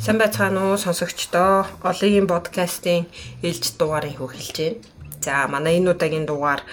[0.00, 1.68] Сайн байцгаана уу сонсогчдоо.
[1.84, 3.04] Олигийн подкастын
[3.44, 4.80] ээлж дугаарыг хөвөлж байна.
[5.20, 6.64] За манай энэ удаагийн дугаар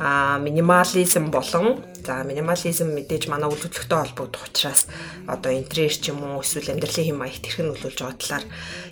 [0.00, 4.88] а минимализм болон за минимализм мэдээж манай үйл хөдлөлтөй холбогдох учраас
[5.28, 8.44] одоо интерьер ч юм уу эсвэл амьдралын хэм маягт хэрхэн нөлөөлж байгаа талаар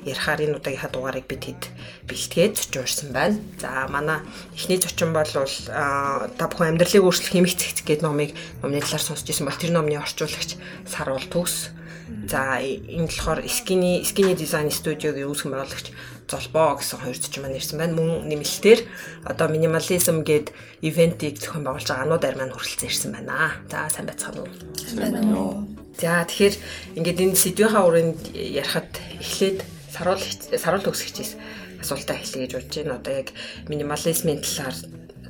[0.05, 1.62] ярихаар энэ удаагийнхаа дугаарыг бид хэд
[2.05, 3.41] бэлтгээд зочиорсон байна.
[3.65, 4.21] За манай
[4.61, 9.48] эхний зочин бол та бүхэн амьдралыг өөрчлөх хэмих цэгц гэдэг номыг номны талаар сонсч ирсэн
[9.48, 11.80] бол тэр номны орчуулагч Сарвал Төгс
[12.27, 15.88] За энэ болохоор Skinny Skinny Design студиогийн үүсгэн байгуулагч
[16.30, 17.98] Золбоо гэсэн хоёр зочин маань ирсэн байна.
[17.98, 18.80] Мөн нэмэлтээр
[19.27, 20.55] одоо минимализм гээд
[20.86, 23.59] ивентийг зохион байгуулж байгаа ануудаар маань хүрэлцэн ирсэн байна.
[23.66, 24.50] За сайн байцгаана уу?
[24.78, 25.66] Сайн байна уу?
[25.98, 26.55] За тэгэхээр
[27.02, 29.58] ингээд энэ сэдвийнхаа өрөөнд ярихад эхлээд
[29.91, 30.22] саруул
[30.55, 31.33] саруул төгсөгчээс
[31.83, 32.98] асуултаа хэлье гэж бодож байна.
[33.02, 33.28] Одоо яг
[33.66, 34.77] минимализмын талаар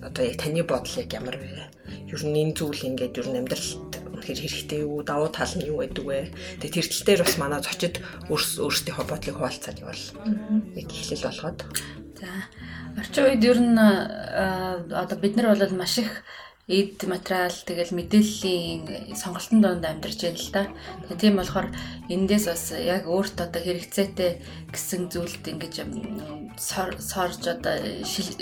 [0.05, 1.65] одоо яг таны бодол яг ямар вэ?
[2.13, 5.01] Ер нь энэ зүйл ингээд ер нь амьдралд үнэхээр хэрэгтэй юу?
[5.01, 6.29] Давуу тал нь юу гэдэг вэ?
[6.61, 10.05] Тэгээ тэр тал дээр бас манай зочид өөрсдийнхөө бодлыг хуваалцаад явал
[10.77, 11.61] нэг эхлэл болгоод.
[12.21, 12.29] За
[13.01, 16.21] орчин үед ер нь одоо бид нар бол маш их
[16.71, 20.63] эд материал тэгэл мэдээллийн сонголтын донд амьдарч байна л да.
[21.11, 21.69] Тэгээ тийм болохоор
[22.07, 24.31] эндээс бас яг өөртөө одоо хэрэгцээтэй
[24.71, 25.75] гэсэн зүйлд ингэж
[26.55, 27.75] сорж одоо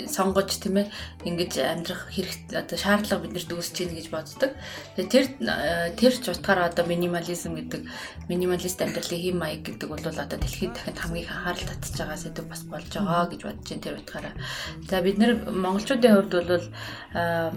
[0.05, 0.87] сонгож тийм ээ
[1.25, 4.51] ингэж амьдрах хэрэг одоо шаардлага биднэрт үүсэж байна гэж боддог.
[4.93, 5.25] Тэгээ тэр
[5.97, 7.81] тэр ч утгаараа одоо минимализм гэдэг
[8.29, 12.45] минималист амьдралын хэм маяг гэдэг бол одоо дэлхийд дахинд хамгийн их анхаарал татж байгаа сэдв
[12.45, 14.33] бас болж байгаа гэж бодож байна тэр утгаараа.
[14.89, 16.65] За бид нэр монголчуудын хувьд бол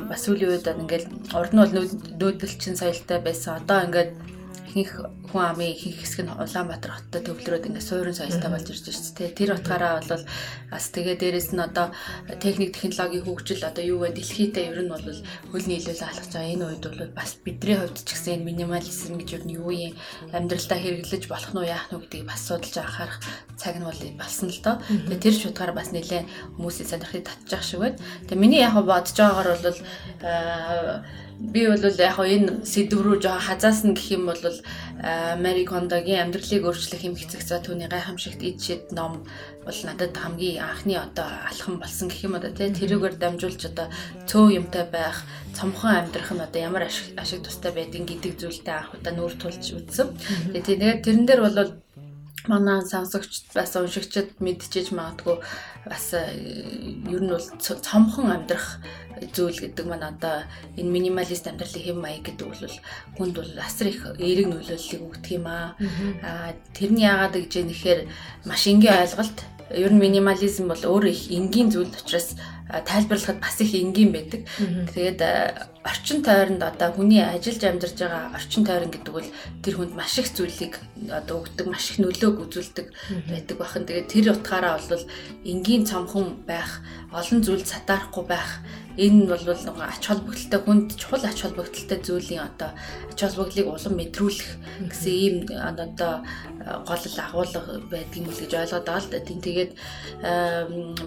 [0.09, 1.73] бас сүүлийн үед ингээд урд нь бол
[2.21, 3.59] нүүдэлчин соёлтой байсан.
[3.63, 4.11] Одоо ингээд
[4.73, 8.97] ихэнх хүн амын ихэнх хэсэг нь Улаанбаатар хоттой төвлөрөөд ингээд суурин соёлтой болж ирж байна
[8.97, 9.37] шүү дээ.
[9.37, 10.25] Тэр утгаараа бол
[10.73, 11.87] бас тэгээ дээрэс нь одоо
[12.41, 15.05] техник технологийн хөгжил одоо юу вэ дэлхийдээ ер нь бол
[15.53, 16.53] хөл нийлүүлээ алхаж байгаа.
[16.57, 19.95] Энэ үед бол бас бидний хувьд ч гэсэн энэ минимализм гэж юу юм
[20.33, 23.21] амьдралдаа хэрэглэж болох нь яах нь гэдгийг бас судалж анхаарах
[23.61, 24.77] цаг нь бол болсон л доо.
[24.81, 26.27] Тэгээ тэр шуутгаар бас нэлээд
[26.57, 28.01] хүмүүсийн сонирхлыг татчих шиг байна.
[28.25, 29.79] Тэгээ миний яг бодож байгаагаар бол
[31.51, 34.39] би бол яг энэ сэдв рүү жоо хазаасан гэх юм бол
[35.43, 39.27] Мари Кондогийн амьдралыг өөрчлөх юм хэцэг за түүний гайхамшигт ижид ном
[39.67, 43.91] бол надад хамгийн анхны одоо алхам болсон гэх юм одоо тий тэрүүгээр дамжуулж одоо
[44.31, 45.27] цөө юмтай байх
[45.59, 50.09] цомхон амьдрах нь одоо ямар ашиг тустай байдгийг гэдэг зүйлтэй анх удаа нүүр тулж үзсэн.
[50.55, 51.59] Тэгээд тэрэн дээр бол
[52.51, 55.39] манай сонсогч бас уншигчд мэдчихэж магадгүй
[55.87, 58.83] бас ер нь бол цомхон амьдрах
[59.31, 60.43] зүйл гэдэг маань одоо
[60.75, 62.77] энэ минималист амьдралын хэм маяг гэдэг бол
[63.17, 65.77] хүнд бол асар их эерэг нөлөөллийг өгдөг юм аа.
[66.75, 68.01] Тэрний яагаад гэж нэхэр
[68.43, 69.39] маш энгийн ойлголт
[69.71, 72.35] ер нь минимализм бол өөрөө их энгийн зүйл учраас
[72.67, 74.43] тайлбарлахад бас их энгийн байдаг.
[74.91, 75.21] Тэгээд
[75.85, 79.31] орчин тойронд одоо хүний ажиллаж амьдарч байгаа орчин тойрон гэдэг бол
[79.63, 80.79] тэр хүнд маш их зүйлийг
[81.11, 82.87] одоо өгдөг, маш их нөлөөг үзүүлдэг
[83.27, 83.87] байдаг бахан.
[83.87, 85.05] Тэгээд тэр утгаараа бол
[85.43, 88.63] энгийн цомхон байх, олон зүйл сатаарахгүй байх
[88.97, 92.71] энэ бол нөгөө ач холбогдолтой хүнд чухал ач холбогдолтой зүйлийн одоо
[93.09, 94.51] ач холбогдлыг улам мэдрүүлэх
[94.93, 96.21] гэсэн ийм одоо
[96.85, 99.19] гол агуулга байдаг юм л гэж ойлгоод байгаа л да.
[99.25, 99.73] Тийм тэгээд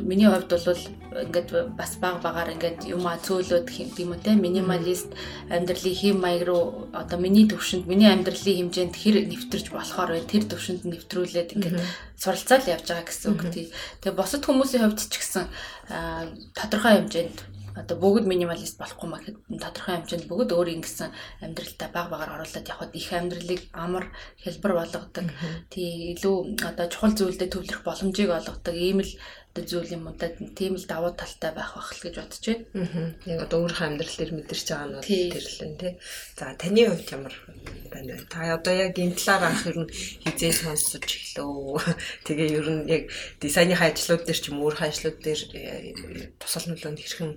[0.01, 0.81] миний хувьд бол
[1.29, 5.13] ингээд бас баг багаар ингээд юм а цөөлөд тийм үү те минималист
[5.49, 10.89] амьдралын хэм маяг руу одоо миний төвшөнд миний амьдралын хэмжээнд хэр нэвтэрч болохоор тэр төвшөнд
[10.89, 11.79] нэвтрүүлээд ингээд
[12.17, 13.65] суралцаал явж байгаа гэсэн үг тий.
[14.01, 15.45] Тэгээ босод хүмүүсийн хувьд ч гэсэн
[16.57, 21.09] тодорхой хэмжээнд одоо бүгд минималист болохгүй маа гэхэд тодорхой хэмжээнд бүгд өөр ингэсэн
[21.43, 24.05] амьдралдаа баг багаар оруулаад явхад их амьдралыг амар
[24.43, 25.27] хэлбэр болгодог.
[25.73, 28.75] Тий илүү одоо чухал зүйлдэд төвлөрөх боломжийг олгодог.
[28.75, 29.11] Ийм л
[29.55, 33.15] одоо зүйл юм уу да тийм л давуу талтай байх бах л гэж бодож байна.
[33.23, 35.93] Яг одоо өөрийнхөө амьдрал дээр мэдэрч байгаа нь тэрлэн тий.
[36.35, 37.35] За таны хувьд ямар
[37.87, 38.27] байна вэ?
[38.27, 39.91] Та одоо яг энэ талаар анх ер нь
[40.27, 41.79] хизээ сонсож эхлэв.
[42.27, 43.03] Тэгээ ер нь яг
[43.39, 47.31] дизайны ажлууд дээр ч юм өөрийнхөө ажлууд дээр э, тусал нөлөөнд хэрхэн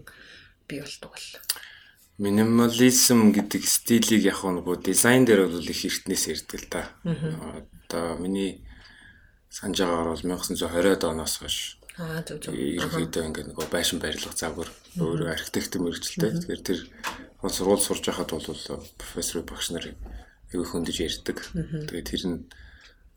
[0.69, 1.29] бий болдог бол
[2.19, 6.83] минимализм гэдэг стилийг яг нөгөө дизайн дээр бол их эртнээс ирдэг л да.
[7.89, 8.67] Одоо миний
[9.51, 12.55] санаж байгаагаар бол 1920-ад оноос хойш Аа зөв зөв.
[12.55, 14.71] Ерөнхийдөө ингээд нөгөө байшин барилга загвар
[15.03, 16.31] өөр архитектор мэрэгчлээ.
[16.47, 16.79] Тэгэхээр тэр
[17.43, 18.47] сургууль сурж байхад бол
[18.95, 19.99] профессор багш нар
[20.55, 21.43] аягүй хөндөж ярьдаг.
[21.91, 22.39] Тэгээд тэр нь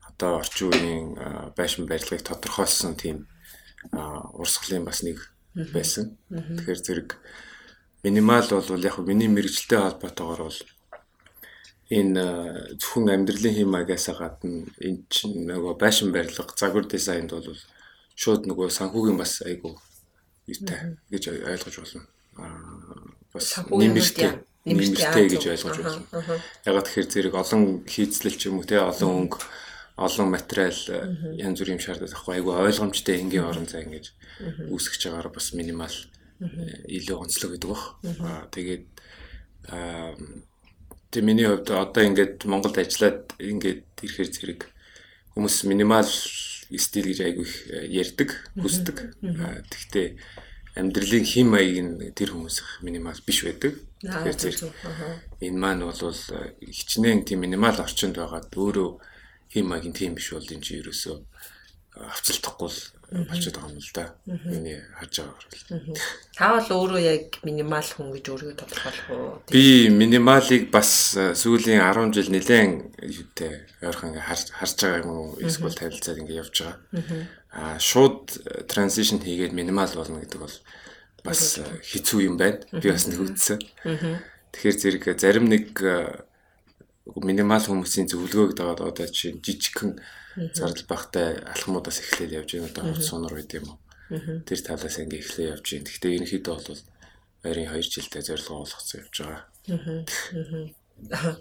[0.02, 1.06] одоо орчин үеийн
[1.54, 3.30] байшин барилгыг тодорхойлсон тийм
[3.94, 6.18] урсгалын бас нэг байсан.
[6.30, 7.10] Тэгэхээр зэрэг
[8.04, 10.60] минимал бол яг миний мэрэгчлээ холбоотойгоор бол
[11.92, 12.24] энэ
[12.80, 17.52] зөвхөн амьдралын хэм маягаас гадна энэ чинь нөгөө байшин барилга, загвар дизайнд бол
[18.16, 19.76] шууд нөгөө санхүүгийн бас айгу
[20.48, 22.08] юутай гэж ойлгож болно.
[23.36, 26.40] Бас нэмэртэй нэмэртэй гэж ойлгож байна.
[26.64, 29.40] Ягаад тэгэхээр зэрэг олон хийцлэл ч юм уу те олон өнгө
[29.98, 30.78] олон материал
[31.36, 32.36] янз бүрийн шаарддаг байхгүй.
[32.40, 34.14] Айгүй ойлгомжтой энгийн орон зай ингэж
[34.72, 35.96] үүсгэж байгаагаар бас минимал
[36.88, 37.86] илүү онцлог гэдэг бах.
[38.24, 38.86] Аа тэгээд
[39.70, 40.16] аа
[41.12, 44.62] тэг миний хувьд одоо ингээд Монголд ажиллаад ингээд ирэхээр зэрэг
[45.36, 47.56] хүмүүс минимал стил гэж айгүй их
[47.92, 48.98] ярьдаг, хүсдэг.
[49.20, 50.08] Тэгтээ
[50.80, 53.76] амьдралын хим маяг нь тэр хүмүүс минимал биш байдаг.
[54.00, 54.62] Тэгэхээр зэрэг
[55.44, 58.90] энэ маань бол хичнээн тийм минимал орчинд байгаад өөрөө
[59.54, 61.16] хим маягийн тийм биш бол энэ чинь ерөөсөө
[61.92, 62.80] авцалтахгүй л
[63.12, 64.16] болчиход байгаа юм л да.
[64.48, 66.00] Миний харж байгаагаар бол.
[66.32, 69.44] Та бол өөрөө яг минимал хүн гэж өөрийгөө тодорхойлох уу?
[69.52, 75.36] Би минималыг бас сүүлийн 10 жил нэлээд юутэй ойрхон харж байгаа юм уу?
[75.44, 76.80] Эсвэл танилцаад ингээ явж байгаа.
[77.52, 78.32] Аа шууд
[78.72, 80.56] транзишн хийгээд минимал болно гэдэг бол
[81.28, 82.64] бас хэцүү юм байна.
[82.72, 83.60] Би бас нэгүдсэн.
[84.56, 85.76] Тэгэхээр зэрэг зарим нэг
[87.06, 89.98] минимал хүмүүсийн зөвлөгөөг дагаад одоо чинь жижигхэн
[90.54, 93.80] зардал багтай алхмуудаас эхлээд явж байна одоо хурц сунар байд юм уу.
[94.46, 95.88] Тэр талаас ингээ эхлээ явж байна.
[95.90, 96.82] Гэхдээ ерөнхийдөө бол
[97.48, 99.44] ойрын 2 жилдээ зорилгоо олгоцсон явж байгаа.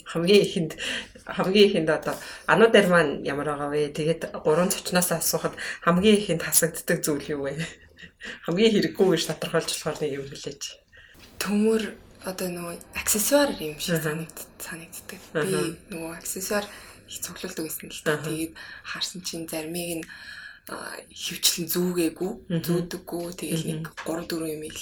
[0.09, 0.73] хамгийн ихэнд
[1.29, 2.15] хамгийн ихэнд одоо
[2.49, 3.93] ануудаар маань ямар байгаа вэ?
[3.93, 5.55] Тэгээд гурван цочноос асуухад
[5.85, 7.61] хамгийн ихэнд хасагддаг зүйл юу вэ?
[8.49, 10.63] Хамгийн хэрэггүй гэж тодорхойлж болохоор нэг юм хэлээч.
[11.37, 11.83] Төмөр
[12.25, 15.21] одоо нөгөө аксессуар юм шиг санагддаг.
[15.33, 16.67] Би нөгөө аксессуар
[17.09, 18.21] их цуглуулдаг байсан л та.
[18.21, 18.53] Тэгээд
[18.85, 20.07] харсан чинь заримыг нь
[20.71, 22.33] хөвчлэн зүүгээгүй,
[22.63, 23.25] зүүдэггүй.
[23.41, 24.81] Тэгээд нэг 3 4 юм ил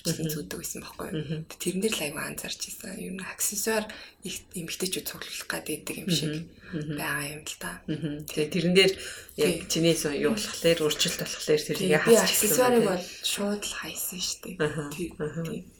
[0.00, 1.44] хөвчлэн зүүдэг байсан байхгүй юу.
[1.46, 2.98] Тэрэн дээр л аягүй анзаарч ирсэн.
[3.00, 3.84] Ер нь аксессуар
[4.26, 6.34] их эмгтээчүүд цуглуулах гэдэг юм шиг
[6.74, 7.80] байгаа юм л та.
[7.86, 8.92] Тэгээд тэрэн дээр
[9.40, 12.26] яг чиний юу болохоор өөрчлөлт болохоор тэрийг хасчихсан.
[12.26, 15.79] Аксессуарыг бол шууд л хайсан шүү дээ.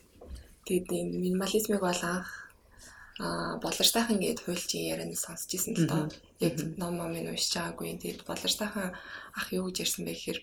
[0.71, 2.31] Тэгээд энэ минимализмыг бол анх
[3.19, 6.07] а болортойхон гээд хуульчийн ярианд сонсч ирсэн л доо.
[6.39, 7.99] Яг ном ном нь уншиж байгаагүй.
[7.99, 8.95] Тэгээд болортойхон
[9.35, 10.41] ах юу гэж ярьсан бэ гэхээр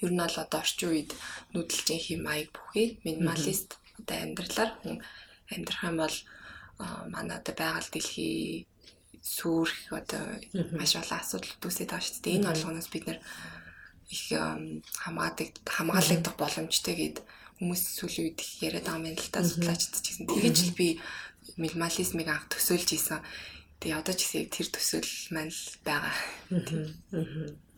[0.00, 1.10] ер нь бол одоо орчин үед
[1.52, 2.88] нүүдэлчин хэм маяг бүхий.
[3.04, 4.70] Минималист одоо амьдралаар.
[4.80, 4.96] Хүн
[5.52, 6.16] амьдрах юм бол
[7.12, 8.64] манай одоо байгаль дэлхий
[9.20, 10.24] сүрх одоо
[10.72, 12.36] маш олон асуудал үүсээд байгаа шүү дээ.
[12.40, 13.20] Энэ болгоноос бид нэр
[14.08, 14.24] их
[15.04, 17.16] хамгаалагдах боломжтой гэд
[17.64, 20.88] хүмүүс сүүлийн үед яриад байгаа юм л та судлаачд ч гэсэн тэгэж л би
[21.56, 23.24] минимализмыг анх төсөөлж исэн.
[23.80, 26.12] Тэгээ одоо ч гэсэн тэр төсөөл маань л байгаа.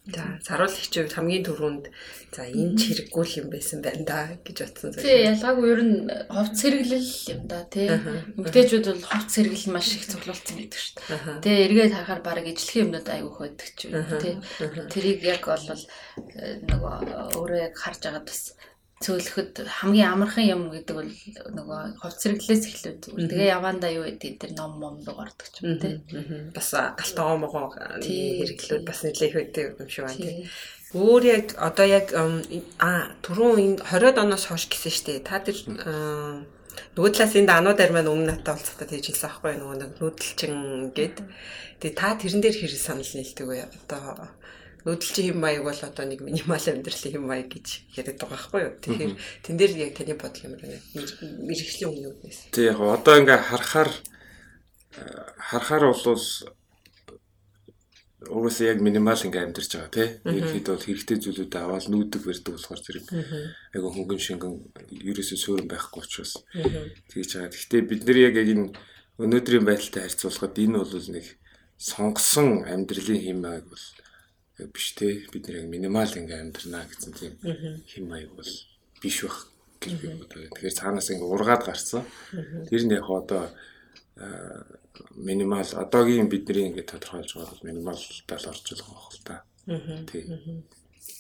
[0.07, 1.91] За саруулагчид хамгийн түрүүнд
[2.31, 5.03] за энэ ч хэрэггүй юм байсан байна да гэж бодсон зүйл.
[5.03, 5.97] Тий ялгаагүй ер нь
[6.31, 7.91] ховц хэрэглэл юм да тий.
[8.39, 11.43] Мөгтээчүүд бол ховц хэрэглэл маш их цуглуулсан гэдэг шүү дээ.
[11.43, 14.35] Тий эргээд харахаар баг ижлэхэн юмнууд айгүйх байдаг ч юм тий.
[14.95, 16.95] Тэрийг яг бол э, нөгөө
[17.35, 18.55] өөрөө яг харж байгаад бас
[18.97, 21.13] цөөлөхөд хамгийн амархан юм гэдэг бол
[21.53, 25.77] нөгөө хувц зэрэглээс эхлээд тэгээ явандаа юу гэдэг тэр ном мом руу ордог ч юм
[25.77, 26.01] тий.
[26.57, 30.49] Бас галтаа могоо хэрэглүүд бас нэлээх байдаг юм шиг байна тий.
[30.97, 32.09] Өөр яг одоо яг
[32.81, 35.21] а түрүүн энэ 20-од оноос хойш гэсэн штэ.
[35.29, 35.61] Та тэр
[36.97, 40.57] нөгөө талаас энэ ануудаар маань өмнө натаа уулзахтаа тэгж хэлсэн аахгүй нөгөө нүүдэлчин
[40.97, 41.17] гээд.
[41.85, 43.69] Тэгээ та тэрэн дээр хэрэг санал нийлдэг вэ?
[43.69, 44.33] Одоо
[44.87, 47.67] нүүдэлчин хэм маяг бол одоо нэг минимал амьдралын хэм маяг гэж
[47.99, 48.75] яриад байгаа байхгүй юу.
[48.79, 50.79] Тэгэхээр тэн дээр яг таны бодол юм байна.
[51.43, 52.39] Мэргэжлийн өмнөөднээс.
[52.55, 53.91] Тий яг одоо ингээ харахаар
[55.43, 56.23] харахаар бол
[58.31, 60.09] угсаа яг минимал ингээ амьдарч байгаа тий.
[60.23, 63.07] Ерхэд бол хэрэгтэй зүйлүүдээ аваад нүүдэг барьдаг болохоор зэрэг
[63.75, 64.55] айгу хөнгөн шингэн
[64.87, 66.47] ерөөсөө суурин байхгүй учраас
[67.11, 67.51] тэгж байгаа.
[67.51, 68.71] Гэхдээ бид нар яг энэ
[69.19, 71.27] өнөөдрийн байдалтай харьцуулахад энэ бол нэг
[71.77, 73.85] сонгосон амьдралын хэм маяг бол
[74.59, 77.35] биш те бид нэг минимал ингээ амьдрнаа гэсэн тийм
[77.85, 78.53] хэм маяг бол
[79.03, 80.49] биш бах гэж би боддог.
[80.57, 82.05] Тэгэхээр цаанаас ингээ ургаад гарцсан.
[82.69, 83.53] Тэр нь яг одоо
[85.13, 89.37] минимал одоогийн бидний ингээ тодорхойлж байгаа бол минимал тал орж байгаа байх л та.
[90.09, 90.65] Тийм.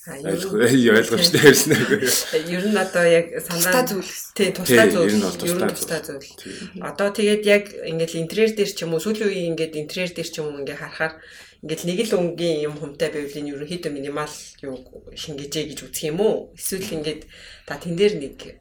[0.07, 2.39] ойлгомжтой ярьсан аа.
[2.47, 4.13] Ер нь одоо яг санаа зүйл.
[4.39, 5.11] Тий, тусдаа зүйл.
[5.11, 6.31] Ер нь тусдаа зүйл.
[6.79, 10.35] Одоо тэгээд яг ингээл интерьер дээр ч юм уу сүүлийн үеийн ингээд интерьер дээр ч
[10.39, 11.19] юм уу ингээ харахаар
[11.63, 14.77] Ингээл нэг л өнгийн юм хүмтэй байвлын ерөнхийдөө минимал юу
[15.15, 16.53] шингээжээ гэж үзэх юм уу?
[16.59, 17.23] Эсвэл ингээд
[17.65, 18.61] та тэн дээр нэг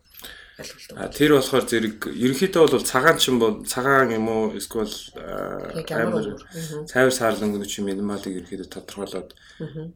[0.95, 4.55] А тэр болохоор зэрэг ерөнхийдөө бол цагаан чин бол цагаан юм уу?
[4.55, 4.87] Эсвэл
[5.19, 6.39] амар
[6.87, 9.35] цайвар саарлан гүн чи минималыг ерөнхийдөө тодорхойлоод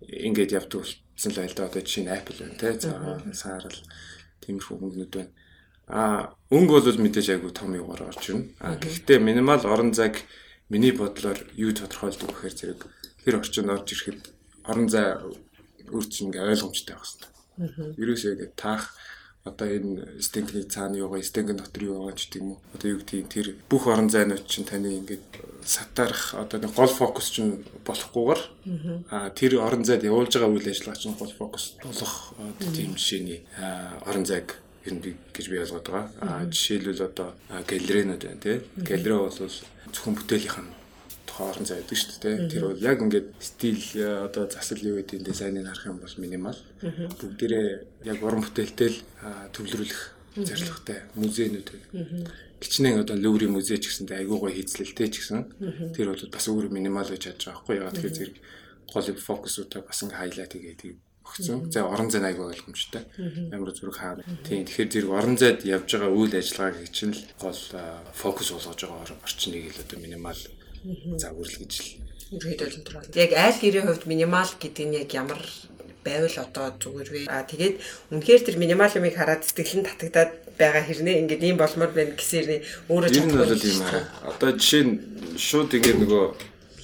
[0.03, 3.79] ингээд явдаг болсон л байл да одоо жишээ нь Apple байна те цагаан саарл
[4.43, 5.31] тиймэрхүү хөнгөнүүд байна.
[5.87, 8.51] А өнгө бол мэдээж айгу том югаар орж ирнэ.
[8.59, 10.19] А гэхдээ минимал орон зайг
[10.69, 12.81] миний бодлоор юу тодорхойлдог гэхээр зэрэг
[13.25, 14.21] тэр орчинд орж ирэхэд
[14.69, 15.17] орон зай
[15.89, 17.29] өөрчлөн ингээ ойлгомжтой байх хэрэгтэй.
[17.97, 18.93] Ерөөсөө ингээ таах
[19.43, 22.61] одоо энэ стенкний цаана юугаа стенкэн дотор юу байгаа ч юм уу.
[22.75, 25.25] Одоо юу гэдгийг тэр бүх орон зайнууд чинь таны ингээд
[25.65, 28.41] сатарах одоо нэг гол фокус чинь болохгүйгээр
[29.09, 32.33] а тэр орон зайд явуулж байгаа үйл ажиллагаа чинь гол фокус болох
[32.75, 33.47] тийм жишээний
[34.05, 36.05] орон зайг ер нь гэж би ойлгоод байгаа.
[36.25, 37.37] А жишээлбэл одоо
[37.69, 38.57] галерейнууд байна тий.
[38.81, 40.73] Галерей бол зөвхөн бүтээлийнх нь
[41.39, 42.35] хоорон зай байдаг шүү дээ.
[42.51, 43.79] Тэр бол яг ингээд стил
[44.27, 46.59] одоо засал юу гэдэг дизайныг харах юм бол минимал.
[46.83, 47.67] Бүгдээрээ
[48.11, 48.99] яг уран бүтээлтэй л
[49.55, 50.01] төвлөрүүлэх
[50.35, 52.27] зорилготой музейнүүд байна.
[52.59, 56.67] Кичнээн одоо Луври музей ч гэсэнтэй айгүй гоё хийцлэлтэй ч гэсэн тэр бол бас өөр
[56.67, 58.37] минимал гэж чадж байгаа байхгүй яа тэгэхээр зэрэг
[58.91, 60.81] гол фокусуудаа бас ингээ хайлайт хийгээд
[61.29, 61.69] өгсөн.
[61.69, 63.05] За орон зай айгүй ойлгомжтой.
[63.53, 64.17] Ямар зүрх хаа.
[64.43, 67.61] Тийм тэгэхээр зэрэг орон зайд явж байгаа үйл ажиллагааг чинь л гол
[68.17, 70.41] фокус болгож байгаа орчныг л одоо минимал
[71.21, 72.95] загварлал гэж л ерөөдөл энэ төр.
[73.17, 75.41] Яг айл гэрийн хувьд минимал гэдэг нь яг ямар
[76.05, 77.21] байвал одоо зүгээр вэ?
[77.27, 77.75] Аа тэгээд
[78.13, 82.63] үнэхээр тэр минимал юмыг хараад сэтгэл нь татагдаад байгаа хэрнээ ингээд ийм болмоор байна гэсээр
[82.87, 84.03] өөрөө ч юм бол юм аа.
[84.29, 84.93] Одоо жишээ нь
[85.35, 86.23] шууд ингээд нөгөө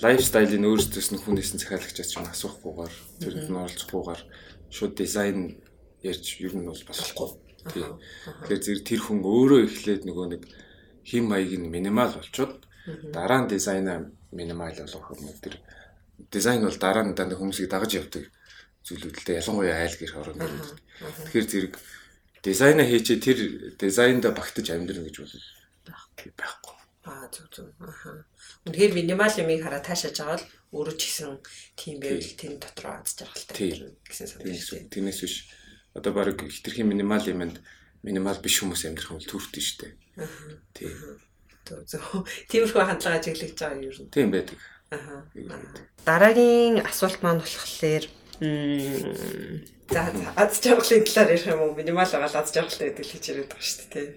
[0.06, 2.94] лайфстайлын өөрсдөөс нь хүнээс нь захиалагчаас ч асуухгүйгээр
[3.26, 4.22] зэрэг нь оролцохгүйгээр
[4.70, 5.58] шууд дизайн
[6.06, 7.30] ярьж ер нь бол болохгүй.
[7.66, 10.44] Тэгэхээр зэрэг тэр хүн өөрөө эхлээд нөгөө нэг
[11.10, 15.58] хим маяг нь минимал болчоод Дараа нь дизайна минимал болгох юм тэр
[16.30, 18.30] дизайн бол дараа нь дандаа хүмүүсийг дагаж явдаг
[18.86, 20.78] зүйлүүдэлтэй ялангуяа айл гэр орон гэдэг.
[21.26, 21.74] Тэгэхээр зэрэг
[22.46, 23.40] дизайна хийчээ тэр
[23.82, 25.34] дизайнда багтаж амьдрна гэж бол
[26.38, 26.75] байхгүй.
[27.06, 27.70] Аа зүг зүг.
[27.80, 28.26] Аха.
[28.66, 31.38] Үнэхээр минимал юмыг хараа таашааж байгаа л өөрөө ч гэсэн
[31.78, 34.90] тийм байвал тэр дотроо аз жаргалтай гэсэн санаа.
[34.90, 35.36] Тэрнээс биш
[35.94, 37.62] одоо баг хитрхийн минимал юмд
[38.02, 39.94] минимал биш хүмүүс амьдрах юм бол төрөлтөн шүү дээ.
[40.74, 40.94] Тийм.
[42.50, 44.10] Тиймэрхүү хандлага ажиглаж байгаа юм ер нь.
[44.10, 44.60] Тийм байдаг.
[44.94, 45.26] Аа.
[46.06, 48.06] Дараагийн асуулт маань болохоор
[49.90, 50.02] за
[50.36, 51.78] аз жаргалын талаар ярих юм уу?
[51.78, 54.10] Минимал байгаа аз жаргалтай гэдэг л хийж яриад байгаа шүү дээ.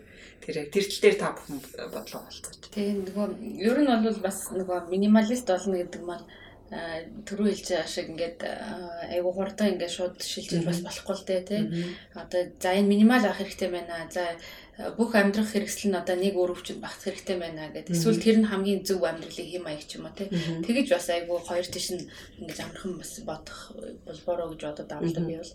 [0.42, 1.58] Тэр яг тэр тал дээр та бүхэн
[1.92, 2.56] бодлого болцооч.
[2.74, 3.26] Тийм нөгөө
[3.62, 6.26] ер нь бол бас нөгөө минималист болно гэдэг маань
[6.68, 8.40] түрүү хэлж байгаа шиг ингээд
[9.16, 11.62] айгу хурдан ингээд шууд шилжиж бас болохгүй л дээ тий.
[12.12, 14.04] Одоо за энэ минимал авах хэрэгтэй байна.
[14.12, 14.36] За
[15.00, 17.96] бүх амьдрах хэрэгсэл нь одоо нэг өөр өвчөнд багт хэрэгтэй байна гэдэг.
[17.96, 20.28] Эсвэл тэр нь хамгийн зөв амьдралын хэм маяг ч юм уу тий.
[20.28, 22.06] Тэгэж бас айгүй хоёр тийш нь
[22.38, 23.60] ингэж амархан бас бодох
[24.06, 25.54] болбороо гэж бодод авдаг би бол.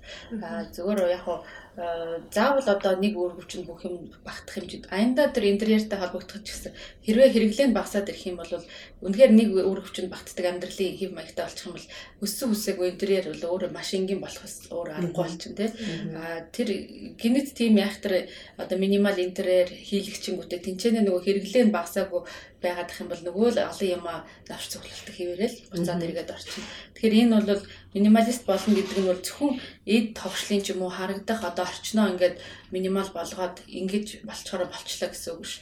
[0.76, 1.40] Зүгээр яг хуу
[1.76, 6.72] заавал одоо нэг өөр өвчөнд бүх юм багтах хэмжээд аянда тэр интерьертэй холбогдох ч гэсэн
[7.02, 8.54] хэрвээ хэрэглээ нь багасаад ирэх юм бол
[9.02, 11.88] үнэхээр нэг өөр өвчөнд багтдаг амьдралын хэм маягтай болчих юм бол
[12.22, 15.70] өссөн үсээгүй интерьер бол өөр маш энгийн болох өөр аргагүй болчихно тий.
[16.14, 16.70] Аа тэр
[17.18, 18.30] гинэт тийм яхтар
[18.62, 22.22] одоо минимал интерьер хийлэгчингүүтээ тэнцэнэ нөгөө хэрэглээ нь багасаагүй
[22.64, 24.06] байгаад их юм бол нөгөө л олон юм
[24.48, 26.64] навч цуглалт хийвэрэл буцаад эргээд орчихно.
[26.96, 29.52] Тэгэхээр энэ бол минималист болно гэдэг нь бол зөвхөн
[29.86, 32.40] эд товчлын ч юм уу харагдах одоо орчноо ингээд
[32.72, 35.60] минимал болгоод ингэж болцохоор болчлаа гэсэн үг ш.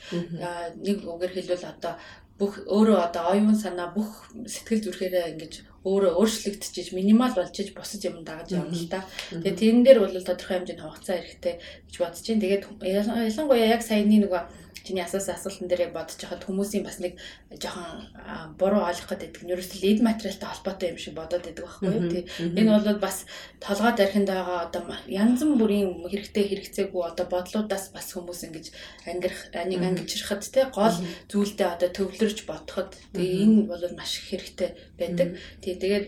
[0.77, 1.97] Нэг үгээр хэлбэл одоо
[2.41, 5.53] бүх өөрөө одоо оюун санаа бүх сэтгэл зүрхээрээ ингэж
[5.85, 9.01] өөрөө өөрчлөгдөж минимал болж иж босож юм дагаж явна л да.
[9.29, 11.55] Тэгээ тэрэн дээр бол тодорхой хэмжээний хугацаа хэрэгтэй
[11.85, 12.41] гэж бодож байна.
[12.41, 14.41] Тэгээд ялангуяа яг саяны нөгөө
[14.83, 17.19] чиний асуусан асуултан дээр яг бодож байхад хүмүүсийн бас нэг
[17.53, 22.09] жоохон буруу ойлгох гэдэг нь ерөөсөө лид материалтай холбоотой юм шиг бодоод байдаг байхгүй юу.
[22.09, 22.25] Тэг.
[22.39, 23.25] Энэ бол бас
[23.59, 28.65] толгой дархинд байгаа одоо янз бүрийн хэрэгтэй хэрэгцээгүй одоо бодлуудаас бас хүмүүс ингэж
[29.05, 30.95] ангирах нэг ангижрахад те гол
[31.29, 35.37] зүйлдээ одоо төвлөрж бодоход тэгээ энэ бол маш их хэрэгтэй байдаг.
[35.61, 35.75] Тэг.
[35.81, 36.05] Тэгээд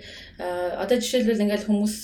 [0.81, 1.95] одоо жишээлбэл ингээл хүмүүс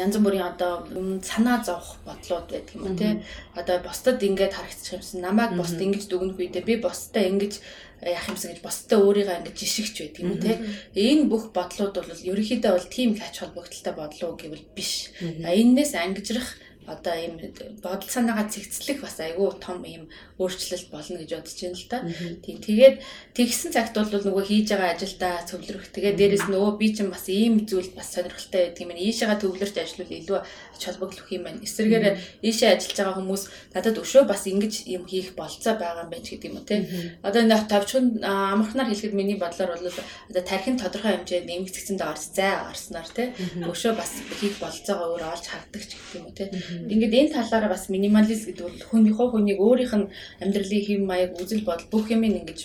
[0.00, 0.86] янз бүрийн одоо
[1.20, 3.22] санаа зовх бодлууд байдаг юм те.
[3.58, 7.58] Одоо бусдад ингээд харагдчих юмсан намайг бусд ингэж дүгнэх үедээ би бостой ингэж
[8.02, 10.58] яах юмсан гэж бостой өөрийгөө ингэж жишгч байдаг юм те.
[10.98, 15.14] Энэ бүх бодлууд бол ерөнхийдөө бол тийм их ач холбогдолтой бодлоо гэвэл биш.
[15.46, 17.38] А энээс ангижрах одоо ийм
[17.82, 21.98] бодол санаагаа цэгцлэх бас айгүй том ийм өөрчлөлт болно гэж бодож байна л да.
[22.42, 22.96] Тийм тэгээд
[23.36, 25.94] тэгсэн цагт бол нөгөө хийж байгаа ажилдаа цөвлөрөх.
[25.94, 28.90] Тэгээд дээрэс нь өө би чинь бас ийм зүйл бас сонирхолтой байдаг юм.
[28.98, 31.62] Ийшээгээ төвлөрч ажиллавал илүү ач холбогдох юм байна.
[31.62, 32.06] Эсвэргээр
[32.42, 33.42] ийшээ ажиллаж байгаа хүмүүс
[33.74, 36.76] надад өшөө бас ингэж юм хийх болцоо байгаа юм байна гэдэг юм уу те.
[37.22, 39.98] Одоо энэ товчхон амархнаар хэлэхэд миний бодлоор бол
[40.30, 43.30] одоо тархин тодорхой хэмжээнд нэмэгдсэн дээрс зай орсноор те.
[43.62, 46.44] Өшөө бас хийх болцоогоо өөр олж харддаг ч гэдэг юм уу те.
[46.92, 50.10] Ингээд энэ талаараа бас минималист гэдэг бол хүний хов хүнийг өөрийнх нь
[50.42, 52.60] амьдралын хэм маяг үзэл бодол бүх юм ингэж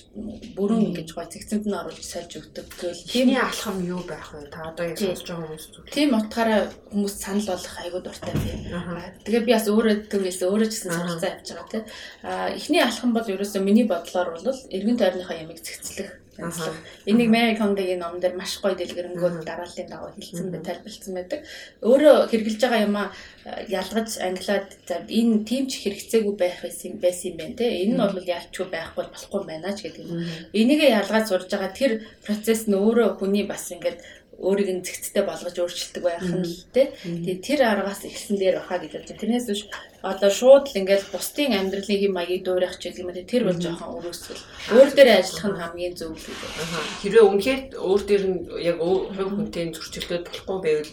[0.57, 4.47] бүрэн ингэж гой цэгцэнд нь оруулж сольж өгдөг гэвэл тийм алхам юу байх вэ?
[4.51, 5.85] Та одоо яг сонсож байгаа хүмүүс зүг.
[5.91, 6.61] Тийм утгаараа
[6.91, 8.59] хүмүүс санал болгох айгүй дуртай тийм.
[9.25, 11.85] Тэгээ би бас өөрөө төвөөс өөрөө ч гэсэн суралцаа явж байгаа тийм.
[12.23, 16.75] А эхний алхам бол ерөөсөө миний бодлоор бол эргэн тойрныхоо ямиг цэгцлэх онцлог.
[17.05, 21.39] Энийг Mary Kondo-гийн ном дээр маш гоё дэлгэрэнгүй дарааллын дагуу хэлсэн бай тайлбарлсан байдаг.
[21.81, 23.05] Өөрөө хэрэгжилж байгаа юм а
[23.67, 24.69] ялгаж англиад
[25.09, 27.65] энэ тийм ч хэрэгцээгүй байх байсан байсан юм байна те.
[27.83, 30.21] Энэ нь бол ялчгүй байхгүй болохгүй байна ч гэдэг юм.
[30.53, 31.91] Энийгээ ялгаад сурж байгаа тэр
[32.21, 33.99] процесс нь өөрөө хүний бас ингээд
[34.37, 36.93] өөрийг нь зэгцтэй болгож өөрчилдөг байх нь л тий.
[37.01, 39.21] Тэгээ тэр аргаас эхэлсэн дээр баха гэж бодож байна.
[39.21, 39.61] Тэрнээс биш
[40.05, 43.97] одоо шууд л ингээл бусдын амьдралын хэм маягийг дуурайх ч юм уу тэр бол жоохон
[43.97, 44.41] өрөөсөл.
[44.77, 46.51] Өөр дээр ажиллах нь хамгийн зөв л гэдэг.
[47.01, 50.91] Хэрвээ үнэхээр өөр дээр нь яг хувь хүнтэй зөрчилдөд болохгүй байвал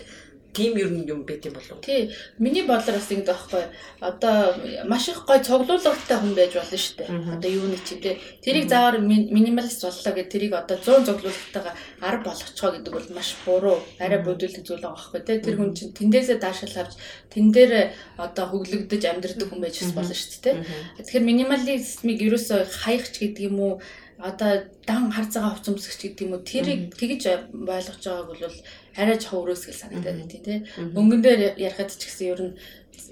[0.54, 1.82] тийм ер нь юм байт юм болов.
[1.82, 2.14] Тий.
[2.38, 3.64] Миний бодлоор бас ингэ байхгүй.
[4.00, 4.54] Одоо
[4.86, 7.08] маш их гой цуглуулгатай хүн байж болно шүү дээ.
[7.34, 8.16] Одоо юуны чи тий.
[8.40, 13.78] Тэрийг заавар минималист боллоо гэдэг тэрийг одоо 100 цуглуулгатайгаа 10 болгоцгоо гэдэг бол маш буруу.
[13.98, 15.38] Арай бодулдаг зүйл байгаа байхгүй тий.
[15.42, 16.94] Тэр хүн чинь тэндээсээ даашаал авч
[17.34, 17.72] тэн дээр
[18.16, 20.56] одоо хөглөгдөж амьдрдаг хүн байж болно шүү дээ.
[21.02, 23.74] Тэгэхээр минимализмыг ерөөсөө хаях ч гэдэг юм уу
[24.18, 28.56] одоо дан харцаага хувц өмсгч гэдэг юм уу тэрийг тэгж ойлгож байгааг бол
[28.96, 30.64] арай жоо өрөөсгөл санагдаад байна тийм.
[30.94, 32.54] Өнгөн дээр ярихад ч гэсэн ер нь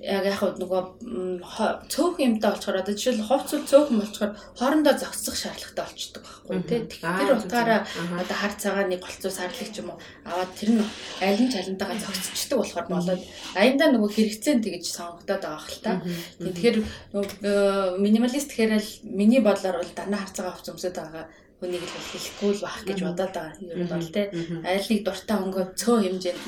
[0.02, 0.82] яг яг нөгөө
[1.86, 6.80] цөөхөн юмтай болчоор одоо жишээл ховцол цөөхөн болчоор хоорондоо зогсох шаардлагатай болчдөг байхгүй тий.
[6.90, 7.86] Тэр утгаараа
[8.18, 10.82] одоо хар цагааны голцоо сарлаг ч юм уу аваад тэр нь
[11.22, 13.22] аль нь чалантайгаа зогсчдөг болохоор болоод
[13.54, 15.92] аяндаа нөгөө хэрэгцээ нь тэгж сонгогдоод байгаа хэл та.
[16.42, 16.76] Тэгэхээр
[18.02, 21.26] минималист гэхээр л миний бодлоор бол дана хар цагаан хувц өмсөд байгаа
[21.62, 23.54] хүнийг л хэлэхгүй л байх гэж бодоод байгаа.
[23.62, 24.22] Ер нь бол те.
[24.66, 26.42] Айлыг дуртай өнгөө цөө хэмжээнд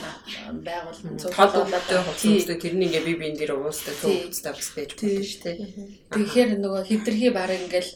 [0.66, 5.22] байгуул цөө толгойтой хувцастай тэрний ингээ би биен дээр уустай цөө хувцастай бас байж болно
[5.22, 5.58] шүү дээ.
[6.10, 7.90] Тэгэхээр нөгөө хитрхи баг ингээл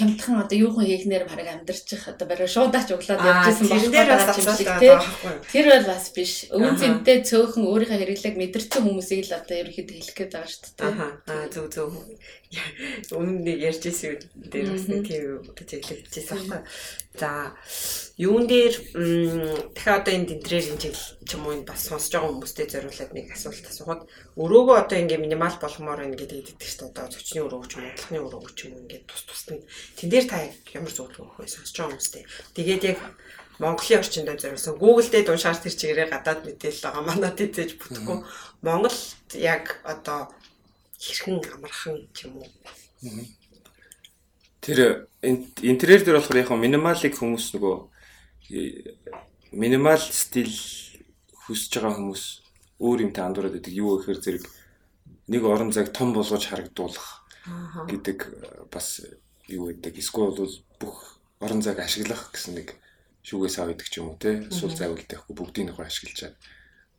[0.00, 4.96] хямдхан одоо юухан хийхнээр баг амьдрчих одоо барай шуудаач углаад явжсэн болохоор юм шиг тий.
[5.52, 6.32] Тэр бол бас биш.
[6.48, 10.92] Өвөн зэнтэй цөөхөн өөрийнхөө хэрэглэг мэдэрсэн хүмүүсийг л одоо ерөөхдөө хэлэх гээд байгаа шүү дээ.
[11.28, 11.92] Аа зөв зөв.
[13.12, 16.60] Өмнө ярьжсэн юм дээр бас нэг тийм хэлчихсэн байхгүй.
[17.18, 17.56] За
[18.16, 18.74] юун дээр
[19.74, 23.10] дахиад одоо энэ дэнтрээр энэ жил ч юм уу энэ бас сонсож байгаа хүмүүстэй зориулаад
[23.10, 24.06] нэг асуулт асуухад
[24.38, 26.90] өрөөгөө одоо ингээ минимал болгомоор байна гэдэг идэх шүү дээ.
[26.94, 29.58] Одоо зочны өрөөгч юм уу, талхны өрөөгч юм уу ингээ тус тусна.
[29.98, 30.38] Тэн дээр та
[30.78, 32.24] ямар зөвлөгөө өгөх вэ сонсож байгаа хүмүүстэй.
[32.54, 32.98] Тэгээд яг
[33.58, 38.18] Монголын орчинд зориулсан Google дээр уншаар тэр чигээрээ гадаад мэдээлэл байгаа манад эзэж бүтэхгүй.
[38.62, 38.96] Монголд
[39.34, 40.30] яг одоо
[41.02, 42.48] хэрхэн амархан ч юм уу
[44.60, 47.76] Тэр интерьер дээр болохоор яг минималыг хүмүүс нөгөө
[49.56, 50.52] минимал стил
[51.46, 52.24] хүсэж байгаа хүмүүс
[52.80, 53.72] өөр юмтай андуураад байдаг.
[53.72, 54.44] Юу гэхээр зэрэг
[55.32, 57.24] нэг орон зайг том болгож харагдуулах
[57.88, 58.18] гэдэг
[58.70, 59.02] бас
[59.48, 59.96] юу гэдэг.
[59.96, 62.76] Эсвэл бол бүх орон зайг ашиглах гэсэн нэг
[63.24, 64.44] шүүгээс авдаг ч юм уу те.
[64.52, 66.36] Сул зайвал тавихгүй бүгдийг нэг ашиглачаад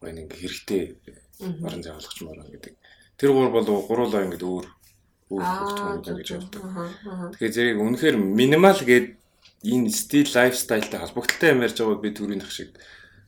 [0.01, 0.97] гоё нэг хэрэгтэй
[1.39, 2.73] орон зай болгоч мороо гэдэг.
[3.17, 4.67] Тэр гур бол гуруулаа ингэдэг өөр
[5.31, 6.63] өөр хөвгтөн гэж боддог.
[7.39, 9.07] Тэгэхээр зэрэг үнэхээр минимал гээд
[9.63, 12.11] энэ стил лайфстайлтай холбогдолтой юм ярьж байгаад би
[12.43, 12.69] ах шиг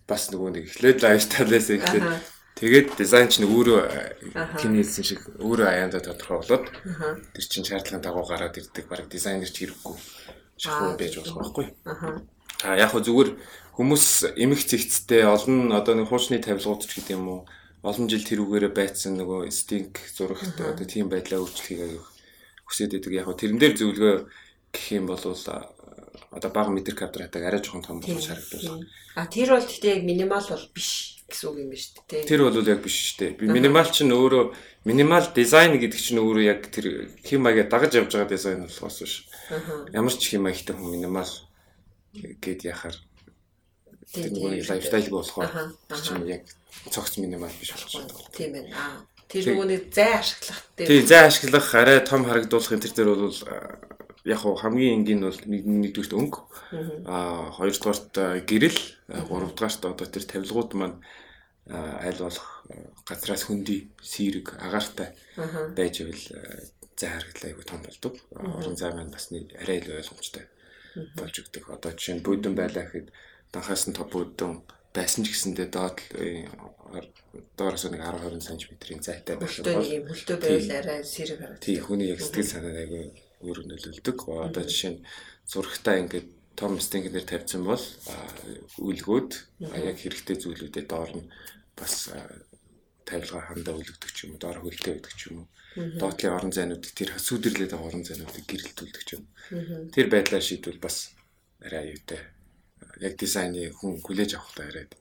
[0.07, 2.07] бас нөгөө нэг эхлээд лайфстайлаас эхлээд
[2.59, 3.81] тэгээд дизайн ч өөрөө
[4.59, 6.65] кинэлсэн шиг өөрөө аяанда тодорхой болоод
[7.31, 9.95] тэр чин шаардлагын дагуу гараад ирдэг баг дизайнер ч хэрэггүй
[10.57, 11.65] шахуу байж болох байхгүй.
[12.63, 13.29] А яг хөө зүгээр
[13.77, 17.41] хүмүүс эмх цэгцтэй олон одоо нэг хуучны тавилгууд ч гэдэг юм уу
[17.83, 21.99] олон жил тэрүүгээрээ байцсан нөгөө стинг зурагт одоо тийм байдлаа өөрчлөхийг
[22.63, 23.13] хүсээд байдаг.
[23.13, 24.15] Яг тэрэн дээр зөвлөгөө
[24.71, 28.87] гэх юм бол одоо бага метр квадратыг арай жоохон том болгож харагдуулах.
[29.19, 32.23] А тэр бол гэхдээ яг минимал бол биш гэсэн үг юм байна шүү дээ.
[32.23, 33.31] Тэр бол яг биш шүү дээ.
[33.37, 34.43] Би минимал чинь өөрөө
[34.87, 39.15] минимал дизайн гэдэг чинь өөрөө яг тэр хэм маягаа дагаж явж байгаа дизайн болохоос биш.
[39.91, 41.31] Ямар ч хэм маягтай хүн минимал
[42.15, 42.97] гэд яхаар
[44.13, 45.51] тэр нэг лайфстайлг болохоор
[45.89, 46.43] чинь яг
[46.89, 48.07] цогц минимал биш болчихсон.
[48.35, 48.69] Тийм байна.
[48.75, 49.05] Аа.
[49.27, 50.87] Тэр нөгөөний зай ашиглах дээр.
[50.87, 53.39] Тий, зай ашиглах арай том харагдуулахын тэр дээр бол
[54.23, 56.39] яг хуу хамгийн энгийн бол нэгдүгürt өнгө.
[57.07, 60.97] Аа хоёрдугаарт гэрэл, гуравдугаарт одоо тэр тавилгууд маань
[61.69, 62.67] аль болох
[63.07, 65.15] газраас хөндөй, сэрэг, агаартай
[65.75, 66.23] байж ивэл
[66.95, 68.13] зай харагдлаа айгу том болдог.
[68.35, 70.45] Орон зай маань бас нэг арай л ойлгомжтой
[71.17, 71.63] болж өгдөг.
[71.73, 73.09] Одоо жишээ нь бүйдэн байлаа гэхэд
[73.51, 74.61] данхаас нь топ бүйдэн
[74.93, 75.97] байсан ч гэсэндээ доод
[77.57, 81.65] доороос нэг 10 20 см-ийн зайтай байх бол тийм хөлтөө байвал арай сэрэг харагддаг.
[81.65, 83.05] Тий хүний яг сэтгэл санаа айгүй
[83.41, 84.17] өөр нөлөөлдөг.
[84.21, 85.03] Одоо жишээ нь
[85.49, 87.81] зурагтаа ингээд том стенгнэр тавьсан бол
[88.77, 89.31] үлгүүд
[89.73, 91.25] яг хэрэгтэй зүйлүүдэд доор нь
[91.73, 92.13] бас
[93.09, 95.47] тавилга хандаа үлгдэг ч юм уу, доор хөлтэй байдаг ч юм уу.
[95.97, 99.25] Доотлын орон зайнуудыг тэр сүдэрлээд орон зайнуудыг гэрэлтүүлдэг ч юм.
[99.89, 101.17] Тэр байдлаар шийдвэл бас
[101.65, 102.21] арай аюутай
[103.01, 104.91] яг дизайны хүн хүлээж авахтай яриад.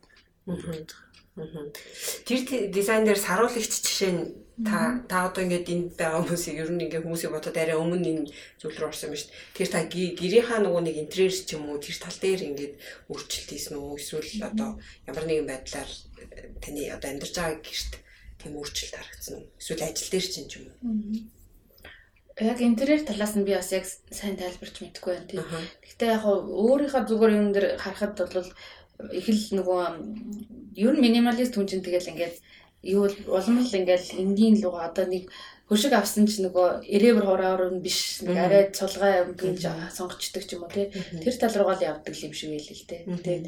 [2.27, 4.23] Тэр дизайн дээр саруулагч жишээ нь
[4.61, 8.31] та та одоо ингээд энд байгаа хүмүүсийг ер нь ингээд хүмүүсийг бодоод арай өмнө энэ
[8.61, 9.57] зүйл рүү орсон юм шүү дээ.
[9.57, 12.75] Тэр та гэрийнхаа нөгөө нэг интерьер ч юм уу тэр тал дээр ингээд
[13.09, 14.71] өөрчлөлт хийсэн үү эсвэл одоо
[15.09, 17.93] ямар нэгэн байдлаар э, таны одоо амьдарч байгаа гэрт
[18.37, 19.49] тийм өөрчлөлт харагдсан уу?
[19.57, 20.77] Эсвэл ажил дээр ч юм уу?
[22.41, 25.45] Яг интерьер талаас нь би бас яг сайн тайлбарч мэдэхгүй байна тийм.
[25.85, 28.49] Гэхдээ яг өөрийнхөө зүгээр юм дээр харахад бол
[29.13, 29.81] их л нөгөө
[30.81, 32.37] ер нь минималист хүн чинь тэгэл ингээд
[32.83, 35.31] юу улам л ингээл энгийн луга одоо нэг
[35.69, 39.63] хөшиг авсан ч нөгөө ирээвэр хураар нь биш нэг арай цулгай өнгөж
[39.97, 43.01] сонгочдөг ч юм уу тий тэр тал руугаа л явдаг юм шиг байл л тий
[43.07, 43.45] тэгээд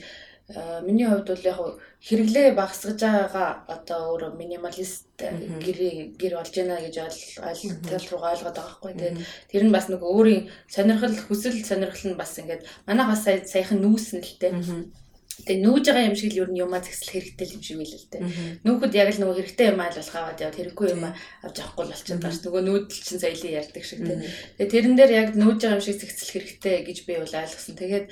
[0.85, 1.59] миний хувьд бол яг
[2.05, 5.79] хэрэглээ багасгаж байгаа одоо өөр минималист гэр
[6.21, 9.13] гэр болж байна гэж ойлголт руу ойлгоод байгаа байхгүй тий
[9.49, 14.21] тэр нь бас нөгөө өөрийн сонирхол хүсэл сонирхол нь бас ингээд манайх бас саяхан нүүсэн
[14.21, 14.53] л тий
[15.35, 18.07] Тэгээ нүүж байгаа юм шиг л ер нь юмаа зэгсэл хэрэгтэй юм шиг байл л
[18.07, 18.23] дээ.
[18.63, 22.23] Нүүхэд яг л нөгөө хэрэгтэй юм айл болох аваад яваад хэрэггүй юм авч авахгүй болчиход
[22.23, 22.39] байна.
[22.47, 24.21] Нөгөө нүүдэл чинь соёлын ярьдаг шиг тийм.
[24.63, 27.75] Тэгээ тэрэн дээр яг нүүж байгаа юм шиг зэгсэл хэрэгтэй гэж би бол ойлгосон.
[27.75, 28.07] Тэгээд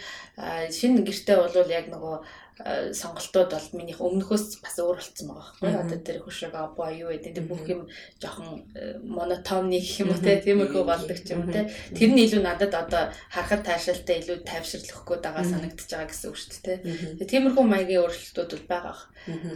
[0.74, 2.16] шинэ гэртээ бол яг нөгөө
[2.60, 7.32] сонголтууд бол минийх өмнөхөөс бас өөр болцсон байгаа байхгүй одоо тэр хөшрөг або юу гэдэг
[7.32, 7.88] тэр бүх юм
[8.20, 11.72] жоохон э, монотонны гэх юм уу те тиймэрхүү болдог ч юм те.
[11.96, 16.50] Тэр нь илүү надад одоо харахад таашаалтай илүү тайвширлахгүй байгаа санагдчихж байгаа гэсэн үг шүү
[16.52, 16.78] дээ
[17.16, 17.24] те.
[17.32, 18.96] Тиймэрхүү маягийн өөрчлөлтүүд бол байгаа.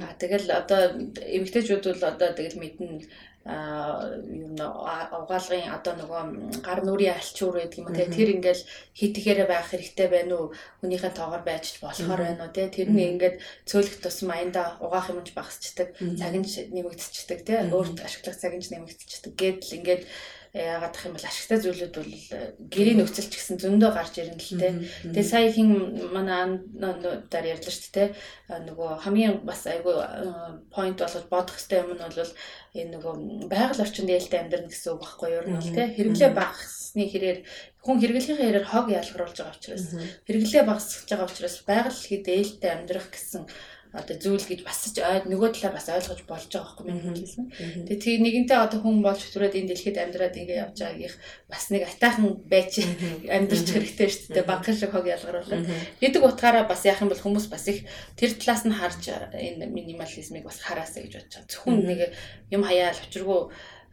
[0.01, 0.81] Аа тэгэл одоо
[1.21, 3.05] эмэгтэйчүүд бол одоо тэгэл мэднэ
[3.47, 6.23] юм угаалгын одоо нөгөө
[6.67, 8.63] гар нүрийн альчуур гэдэг юм те тэр ингээл
[8.99, 10.47] хитгэхээрээ байх хэрэгтэй байна уу?
[10.83, 12.67] Хүнийхээ тоогоор байж болохоор байна уу те?
[12.67, 13.39] Тэр нь ингээд
[13.71, 20.03] цөөлөх тусам аянда угаах юмч багасчдаг цагинч нэмэгдчихдэг те өөрт ашиглах цагинч нэмэгдчихдэг гэдэл ингээд
[20.55, 24.61] яагаад гэх юм бол ашигтай зүйлүүд бол э, гэрийн нөхцөлч гэсэн зөндөө гарч ирнэ л
[24.61, 24.69] те.
[25.11, 25.71] Тэгээ сая хин
[26.13, 26.61] манай
[27.31, 28.15] дараа ярьлаа шүү дээ те.
[28.67, 29.97] Нөгөө хамгийн бас айгүй
[30.71, 32.33] point болгож бодох хэрэгтэй юм нь бол
[32.77, 33.15] энэ нөгөө
[33.51, 35.41] байгаль орчинд ээлтэй амьдрна гэсэн үг байхгүй юу?
[35.43, 35.85] Ер нь бол те.
[35.97, 37.39] Хэрэглээ багасны хэрээр
[37.87, 39.87] хүн хэрэглэхийн хэрээр хог ялгаруулж байгаа учраас
[40.27, 43.47] хэрэглээ багасгаж байгаа учраас байгаль хэд ээлтэй амьдрах гэсэн
[43.93, 47.45] одоо зүйл гэж бас ч нөгөө талаа бас ойлгож болж байгаа байхгүй миний хэлсэн.
[47.87, 51.83] Тэгээ тийм нэгэнтээ одоо хүн болж төрөөд энэ дэлхийд амьдраад ингэ явж байгаагийнх бас нэг
[51.87, 52.73] атайхан байж
[53.31, 54.51] амьдрч хэрэгтэй шүү дээ.
[54.51, 55.67] Багхан шиг хог ялгаруулаад.
[56.03, 57.87] Гэдэг утгаараа бас яах юм бол хүмүүс бас их
[58.19, 61.51] тэр талаас нь харж энэ минимализмыг бас хараасаа гэж бодож байгаа.
[61.53, 62.01] Зөвхөн нэг
[62.51, 63.41] юм хаяал учиргүй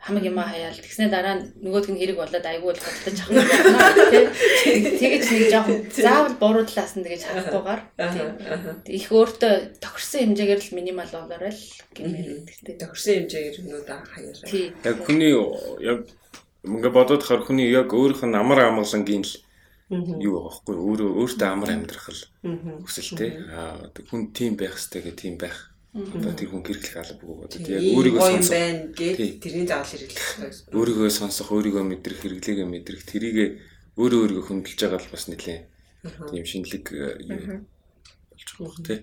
[0.03, 0.75] хамаг юм хаяал.
[0.75, 4.03] Тэгснэ дараа нь нөгөөдг нь хэрэг болоод айгүй л бодтож ах юм байна
[4.59, 7.81] тий Тэгэж нэг жоохон заавал буруу талаас нь тэгэж харахгүйгээр
[8.91, 11.63] их өөртөө тохирсон хэмжээгээр л минимал болоорой л
[11.95, 12.27] гэмээр
[12.67, 14.47] тий тохирсон хэмжээгээр нүуд хаяараа
[14.91, 15.31] яг хүний
[15.79, 15.99] яг
[16.67, 19.33] ингээ бодоод хар хүний яг өөрийнх нь амар амгалангийн л
[20.19, 22.21] юу аахгүй өөрөө өөртөө амар амьдрах л
[22.83, 27.59] хүсэлтэй аа хүн тийм байх хэрэгтэй гэх тийм байх Одоо тэр хүн гэрчлэх албагүй одоо
[27.69, 28.49] яг өөрийгөө сонсох.
[28.49, 30.73] байна гэж тэрний заавал хэрэглэх хэрэгтэй.
[30.73, 33.37] Өөрийгөө сонсох, өөрийгөө мэдрэх, хэрэглээгээ мэдрэх, тэрийг
[34.01, 35.59] өөрөө өөрийгөө хөндлөж байгаа л бас нэлээ.
[36.33, 37.69] Тийм шинэлэг юу
[38.33, 38.99] болж байгаа бох тий.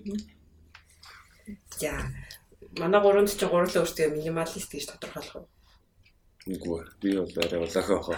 [1.79, 2.11] За
[2.75, 5.47] манай гурванд ч гурлаа өөртөө минималист гэж тодорхойлох уу?
[6.49, 8.17] Үгүй би бол арай улаахан хаа.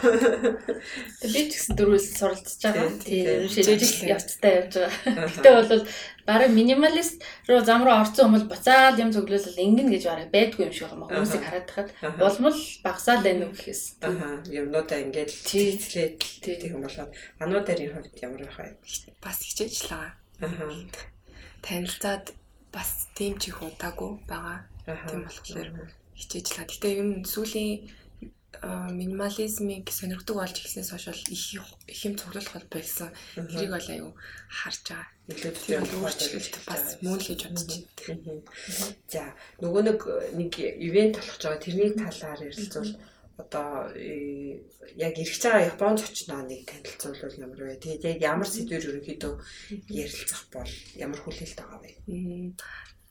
[1.34, 2.96] Би ч гэсэн дөрвөөс суралцж байгаа.
[3.04, 5.28] Тийм шилжиж явцтай явж байгаа.
[5.28, 5.84] Гэтэ бол
[6.24, 7.20] бараг минималист
[7.52, 11.12] руу зам руу орсон хүмүүс буцаад юм зөвлөлөл ингэн гэж бараг байдгүй юм шиг байна.
[11.12, 13.84] Хүмүүсийг хараад тахад болмол багасаал байна уу гэхээс.
[14.08, 17.12] Аа юмнуудаа ингээд цэцлээд тийм болоод
[17.44, 18.80] ануударын хувьд ямар байх вэ?
[19.20, 20.16] Бас хичээж л байгаа.
[20.48, 20.88] Аа.
[21.60, 22.32] Танилцаад
[22.72, 24.64] бас тийм чих удаагүй байгаа.
[25.12, 26.72] Тийм болохоор хичээж л.
[26.72, 27.92] Гэтэ ер нь сүүлийн
[28.63, 31.43] минимализмыг сонирхдаг болж ирснээс хойш бол их
[31.88, 33.10] их юм цуглуулах бол байсан.
[33.36, 34.12] Тэрийг бол аюу
[34.47, 35.08] харж байгаа.
[35.28, 37.71] Нөлөөтэй өөрчлөлт бас мөн л гэж бодож
[38.08, 38.41] байна.
[39.12, 39.23] За
[39.60, 39.99] нөгөө нэг
[40.39, 42.91] нэг ивент болох жоо тэрний талаар ярилцвал
[43.36, 44.62] одоо э,
[44.95, 47.82] яг ирэх байгаа Японд очноо нэг танилцуулбал ямар вэ?
[47.84, 49.34] Тэгээд яг ямар сэдвэр ерөнхийдөө
[49.89, 51.91] ярилцах бол ямар хүлээлт байгаа вэ?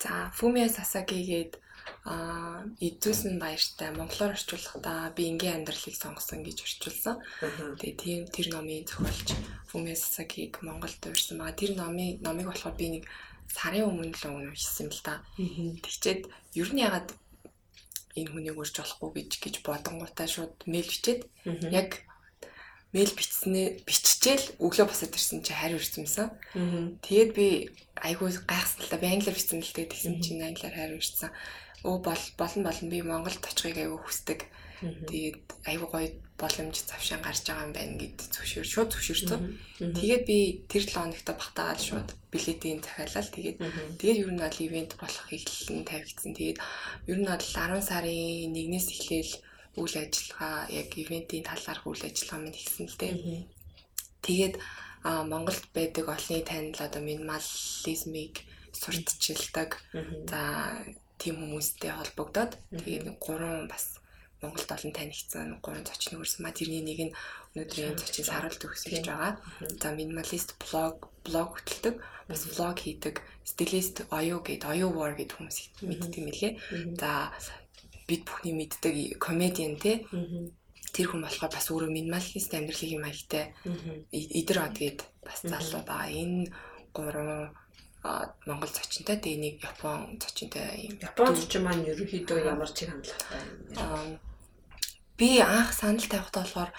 [0.00, 1.71] За Фумиа Сасаги а
[2.02, 7.22] эдүүс нь баяртай монголоор орчуулахдаа би ингийн амьдралыг сонгосон гэж орчуулсан.
[7.78, 9.38] Тэгээ тийм тэр номын зохиолч
[9.70, 11.54] Фумиа Сасагиг Монголд урьсан байгаа.
[11.54, 13.04] Тэр номын номыг болохоор би нэг
[13.46, 15.22] сарын өмнө л уншсан л да.
[15.38, 16.26] Тэгчээд
[16.58, 17.14] ер нь ягаад
[18.18, 21.30] энэ хүнийг урьж болохгүй гэж гэж бодонгуудаа шууд мэйл бичээд
[21.70, 22.02] яг
[22.90, 26.28] мэйл бичснээ биччихэл өглөө босоод ирсэн чи хариу ирсэнсэн.
[27.06, 28.98] Тэгээд би айгүй гайхсан л да.
[28.98, 31.30] Би англиар бичсэн л тэгээд тэгсэн чинь англиар хариу ирсэн
[31.84, 34.40] өө бол болно болно би Монголд очихыг аягүй хүсдэг.
[34.82, 35.40] Тэгээд
[35.70, 36.08] айгүй гоё
[36.42, 39.40] боломж завшаан гарч байгаа юм байна гэд зөвшөөр шууд зөвшөөрсөн.
[39.78, 43.58] Тэгээд би тэр 7 хоногт багтаагаад шууд билетийн захиалал тэгээд
[43.98, 46.32] тэгээд ер нь бол ивент болох эхлэн тавигдсан.
[46.34, 46.58] Тэгээд
[47.10, 49.32] ер нь бол 10 сарын 1-ээс эхлээл
[49.78, 53.14] үйл ажиллагаа яг ивентийн талаарх үйл ажиллагаа минь ихсэн л дээ.
[54.26, 54.54] Тэгээд
[55.06, 58.34] а Монголд байдаг олонний танил одоо минимализмыг
[58.74, 59.70] сурталчилдаг.
[60.30, 60.40] За
[61.22, 64.02] тийм хүмүүстэй холбогдоод тэгээд гурван бас
[64.42, 67.14] Монголд олон танигдсан гурван зочин өрсөн ма тэрний нэг нь
[67.54, 69.38] өнөөдрийн зочин саралт төгсөж байгаа.
[69.78, 71.94] За минималист блог блог хөтэлдэг,
[72.26, 76.52] бас влог хийдэг, стилист оюу гэд оюу war гэд хүмүүс мэддэг юм лээ.
[76.98, 77.30] За
[78.11, 80.02] бид бүхний мэддэг комедиан те.
[80.90, 83.54] Тэр хүн болохоор бас өөрөө минималист амьдралын маягтай
[84.11, 86.11] идэр од гэд бас залуу байгаа.
[86.11, 86.50] Энэ
[86.90, 87.54] гурван
[88.02, 90.98] Монгол зочинтой тэгээ нэг Япон зочинтой юм.
[90.98, 93.42] Япон зочин маань ерөнхийдөө ямар чиг хандлагатай
[93.78, 94.18] юм?
[95.14, 96.70] Би анх санал тавихтаа болохоор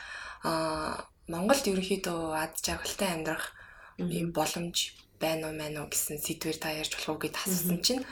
[1.32, 3.56] Монголд ерөнхийдөө ад жаргалтай амьдрах
[3.96, 8.04] юм боломж байна уу мэн үү гэсэн сэдвээр та ярьж болох уу гэд асуусан чинь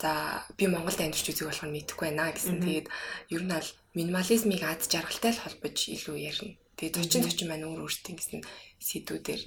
[0.00, 2.64] за би Монголд амьдарч үзэх болохоор мэдэхгүй байна гэсэн.
[2.64, 2.88] Тэгээд
[3.36, 6.56] ер нь бол минимализмыг ад жаргалтай л холбож илүү ярина.
[6.80, 8.40] Тэгээд зочин зочин маань өөр өөртөө гэсэн
[8.80, 9.42] сэдвүүдээр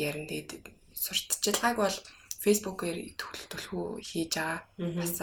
[0.00, 0.28] ярина.
[0.28, 0.50] Тэгээд
[0.96, 1.96] сурталчилгааг бол
[2.42, 4.60] фэйсбүүкээр төлөвлөгөө хийж байгаа.
[4.98, 5.16] Бас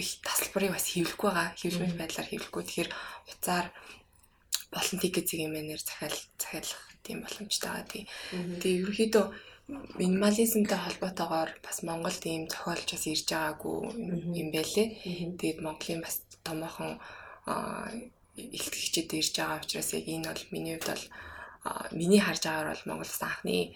[0.00, 1.52] их тасалбарыг бас хэвлэхгүй байгаа.
[1.60, 2.62] Хэвлэмэл байдлаар хэвлэхгүй.
[2.64, 2.90] Тэгэхээр
[3.30, 3.66] уцаар
[4.72, 8.08] болон тикетийн мэнээр захиал захиалах тийм боломжтой байгаа.
[8.60, 9.24] Тэгээ ерөнхийдөө
[10.00, 13.76] минимализмтай холбоотойгоор бас Монголд ийм зохиолч бас ирж байгаагүй
[14.40, 14.88] юм байлээ.
[15.40, 16.92] Тэгээд Монголын бас томоохон
[18.36, 21.04] илтгэгчид ирж байгаа учраас яг энэ бол миний хувьд бол
[21.96, 23.72] миний харж байгаагаар бол Монголс анхны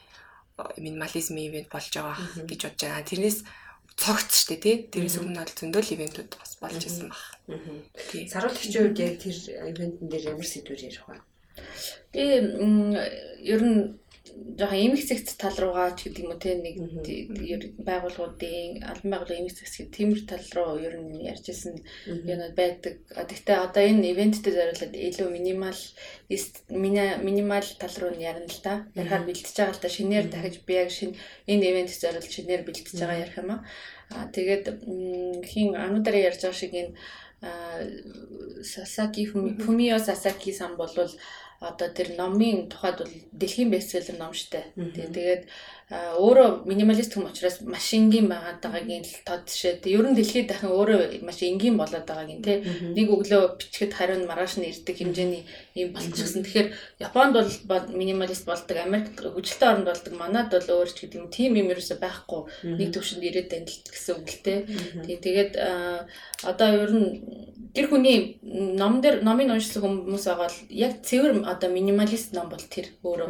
[0.79, 3.07] минимализм ивент болж байгаа гэж бодож байна.
[3.07, 3.39] Тэрнээс
[3.99, 4.77] цогц штэ тий.
[4.91, 7.23] Тэрээс өмнө бол зөндөл ивентүүд бас болж исэн баг.
[8.11, 8.27] Тий.
[8.31, 9.37] Саруулагчийн үед яг тэр
[9.71, 11.19] ивентэн дээр ямар сэдвэр ярих вэ?
[12.15, 12.25] Би
[13.43, 13.99] ер нь
[14.59, 16.77] жоохон эмх зэгц тал руугаа ч гэдэг юм уу те нэг
[17.89, 21.75] байгууллагуудын албан байгууллагын эмх зэгц гэх тиймэр тал руу ер нь ярьж исэн
[22.07, 22.95] юмуд байдаг.
[23.11, 25.81] Гэхдээ одоо энэ ивенттэй зориулаад илүү минимал
[27.27, 28.75] минимал тал руу нь ярина л да.
[28.99, 29.89] Ярахаар бэлтэж байгаа л да.
[29.89, 33.61] Шинээр дахиж би яг шинэ энэ ивент зориулж шинээр бэлтэж байгаа ярих юм аа.
[34.35, 34.65] Тэгээд
[35.51, 36.95] хин ануудаараа ярьж байгаа шиг энэ
[38.63, 41.13] Сасаки Фумио Сасаки сан болвол
[41.61, 44.63] одоо тэр номын тухайд бол дэлхийн бестселлер ном штэ.
[44.79, 45.43] Тэгээд
[45.89, 49.49] өөрөө минималист хүм учраас маш энгийн байгаад байгаагийн л тод.
[49.49, 52.63] Тэг ер нь дэлхийд дахин өөрөө маш энгийн болоод байгаагийн тий.
[52.93, 56.45] Нэг өглөө бичгэд хариу нь маргааш нь ирдэг хэмжээний юм болчихсон.
[56.45, 56.69] Тэгэхээр
[57.01, 61.57] Японд бол минималист болдог, Америкт хөгжилтэй оронд болдог, манад бол өөр ч гэдэг юм тийм
[61.57, 62.69] юм ерөөсөй байхгүй.
[62.69, 64.59] Нэг төвшөнд ирээд л гэсэн үг л тий.
[65.09, 65.53] Тэгээд
[66.45, 67.09] одоо ер нь
[67.75, 72.61] гэр хүний ном дээр номын уншсан хүмүүс байгаа л яг цэвэр одоо минималист ном бол
[72.61, 73.29] тэр өөрөө.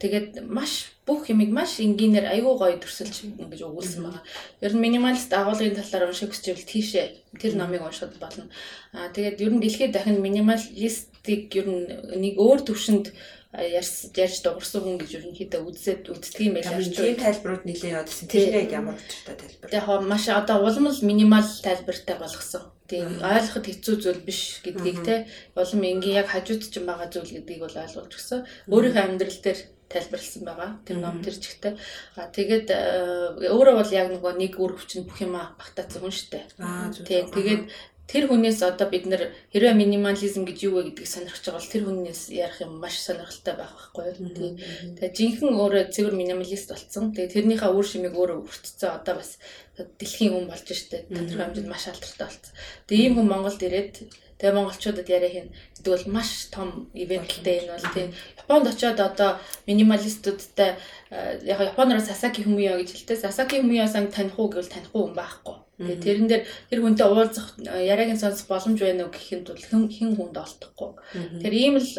[0.00, 4.22] Тэгээд маш бүх юмыг маш энгийнээр аюу гоё төрсөлж ингэж өгүүлсэн байгаа.
[4.60, 7.06] Ер нь минималист агуулгын талаар унших гэж байвал тийшээ
[7.40, 8.44] тэр номыг уншихад болно.
[8.92, 11.82] Аа тэгээд ер нь дэлхийд дахин минималистик ер нь
[12.20, 13.06] нэг өөр төвшөнд
[13.52, 17.00] ярьж ярьж дуурсан хүн гэж ерөнхийдөө үзээд үздэг юм байлаа шүү.
[17.00, 18.08] Тийм тайлбарууд нэлээд.
[18.28, 19.72] Тэр яг ямар учиртай тайлбар.
[19.72, 22.68] Яг маш одоо улам л минимал тайлбартай болгосон.
[22.84, 25.14] Тийм ойлгоход хэцүү зүйл биш гэдгийг те
[25.56, 28.44] улам энгийн яг хажууд ч байгаа зүйл гэдгийг бол ойлгуулж өгсөн.
[28.68, 30.70] Өөрийнхөө амьдрал дээр тайлбарлсан байгаа.
[30.84, 31.72] Тэр ном тэр чигтээ.
[32.20, 36.12] А тэгээд э, өөрөө бол яг нөгөө нэг үр хүчинд бүх юм багтаацсан хүн.
[36.60, 37.32] Аа тийм.
[37.32, 37.62] Тэгээд
[38.08, 41.84] тэр хүнээс одоо бид нэр хэрвээ минимализм гэж юу вэ гэдгийг сонирхож байгаа бол тэр
[41.84, 44.16] хүнээс ярих юм маш сонирхолтой байх байхгүй юу.
[44.32, 44.54] Тийм.
[44.96, 47.12] Тэгээд жинхэнэ өөрөө цэвэр минималист болсон.
[47.12, 48.96] Тэгээд тэрнийхээ үр шимийг өөрөө өртцсөн.
[48.96, 49.36] Одоо бас
[49.76, 51.04] дэлхийн хүн болж штэ.
[51.04, 52.52] Тодорхой хэмжээнд маш алдартай болсон.
[52.88, 53.94] Тэгээд ийм хүн Монголд ирээд
[54.38, 58.14] Тэгээ монголчуудад яриа хийн гэдэг бол маш том ивенттэй энэ бол тийм.
[58.38, 60.78] Японд очиод одоо минималистуудтай
[61.10, 63.18] э, яг Японоор Сасаки Хумио гэж хэлдэг.
[63.18, 65.56] Сасаки Хумио-сан таних уу гэвэл танихгүй хүн байхгүй.
[65.78, 69.86] Тэгээ тэрэн дээр тэр хүнтэй уулзах э, яриагийн сонсох боломж байна уу гэхэд бол хэн
[69.86, 70.90] хэн хүнд олдохгүй.
[71.38, 71.90] Тэр ийм л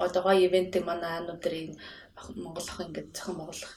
[0.00, 1.76] одоо гоё ивентийг манай аанууд дээр энэ
[2.40, 3.72] Монголох ингээд цохон Монголох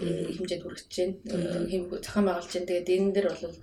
[0.00, 1.14] э, хэмжээнд хүрэж байна.
[1.28, 2.68] Э, хэм цохон байгуулж байна.
[2.72, 3.56] Тэгээд энэ дээр бол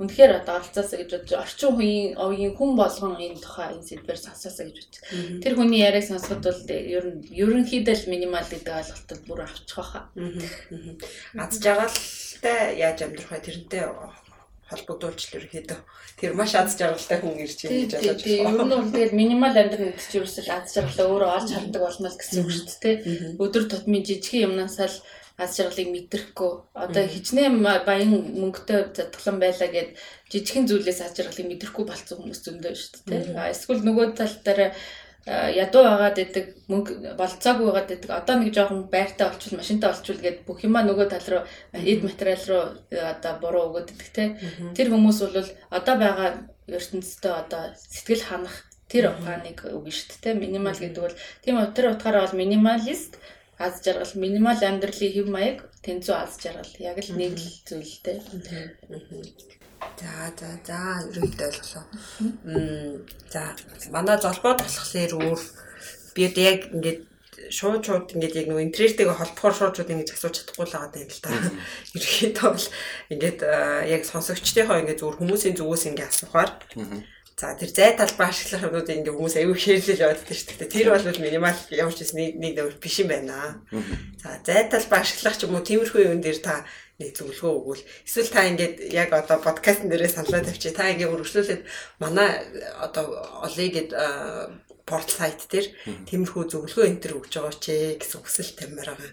[0.00, 4.64] үнэхээр одоо оролцоосаа гэж бодож орчин үеийн овгийн хүн болгон энэ тухай энэ сэдвэр сонсоосаа
[4.64, 5.02] гэж бодчих.
[5.44, 10.08] Тэр хүний яриаг сонсоход бол ер нь ерөнхийдөө л минимал гэдэг ойлголтод бүр авчих واخа.
[11.36, 13.44] Аз жаргалтай яаж амьдрах вэ?
[13.44, 13.84] Тэрнтэй
[14.70, 15.80] холбогдуулж л ерөөхдөө
[16.20, 18.30] тэр маш аз жаргалтай хүн ирж байна гэж ойлгож байна.
[18.30, 22.08] Тийм ер нь тэгэл минимал амьдрах гэдэг чинь ерөөсөө аз жаргалаа өөрөө олж хардаг болно
[22.08, 22.96] л гэсэн үг шүү дээ.
[23.42, 24.96] Өдөр тутмын жижиг юмнаас л
[25.40, 27.56] аз жаргалыг мэдрэхгүй одоо хичнээн
[27.88, 29.90] баян мөнгөтэй задглан байлаа гэд
[30.28, 33.48] жижигхэн зүйлээс аз жаргалыг мэдрэхгүй болцсон хүмүүс зөндөө шүү дээ.
[33.48, 34.76] Эсвэл нөгөө тал дээр
[35.26, 38.10] ядуу байгаад идэг мөнгө болцоогүй байгаад идэг.
[38.10, 41.42] Одоо нэг жоохон байртай болчвол машинтай болчвол гэд бүх юмаа нөгөө тал руу
[41.76, 42.64] эд материал руу
[43.12, 44.24] одоо буруу өгöd идэг те.
[44.72, 46.28] Тэр хүмүүс бол одоо байгаа
[46.66, 48.56] ертөнцийн одоо сэтгэл ханах
[48.88, 53.20] тэр ухааныг өгнө шүү дээ минимал гэдэг бол тийм тэр утгаараа бол минималист
[53.60, 56.72] аз жаргал минимал амьдралын хэв маяг тэнцүү аз жаргал.
[56.80, 58.16] Яг л нэг л зүйлтэй.
[60.00, 60.78] За за за
[61.10, 61.84] ерөнхийдөө ойлголоо.
[62.44, 63.42] Мм за
[63.94, 65.40] манай золбоо болохоор өөр
[66.14, 67.00] би одоо яг ингээд
[67.48, 71.10] шууд шууд ингээд яг нөгөө интернеттэйгээ холбохоор шууд шууд ингэж асууж чадахгүй л байгаа юм
[71.12, 71.30] л та.
[71.96, 72.68] Ерөнхийдөө бол
[73.12, 73.40] ингээд
[73.96, 76.50] яг сонсогчдийнхоо ингээд зүгээр хүмүүсийн зүгээс ингээд асуухаар
[77.40, 80.74] За тэр зай талбай ашиглах юмнууд ингээ хүмүүс аюу хэрэглэл яваад байдаг шүү дээ.
[80.76, 83.64] Тэр бол минимал ямар ч нэг нэг дэвэр биш юм байна.
[84.20, 86.68] За зай талбай ашиглах ч юм уу тиймэрхүү юм дээр та
[87.00, 87.84] нэг зөвлөгөө өгвөл.
[88.04, 90.76] Эсвэл та ингээд яг одоо подкастн дээрээ саналаа тавьчих.
[90.76, 91.62] Та ингээ өргөжлүүлээд
[91.98, 92.44] манай
[92.76, 93.90] одоо олыг гээд
[94.84, 95.66] портал сайт дээр
[96.04, 99.10] тиймэрхүү зөвлөгөө энэ төр өгч байгаа ч гэсэн хүсэл тамир байгаа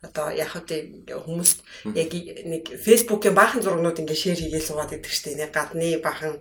[0.00, 0.76] одоо яг хөтэ
[1.12, 1.50] хүмүүс
[1.92, 2.10] яг
[2.48, 6.40] нэг фэйсбүүкийн баахан зургнууд ингээ шеэр хийгээл суугаад идэг штеп нэг гадны баахан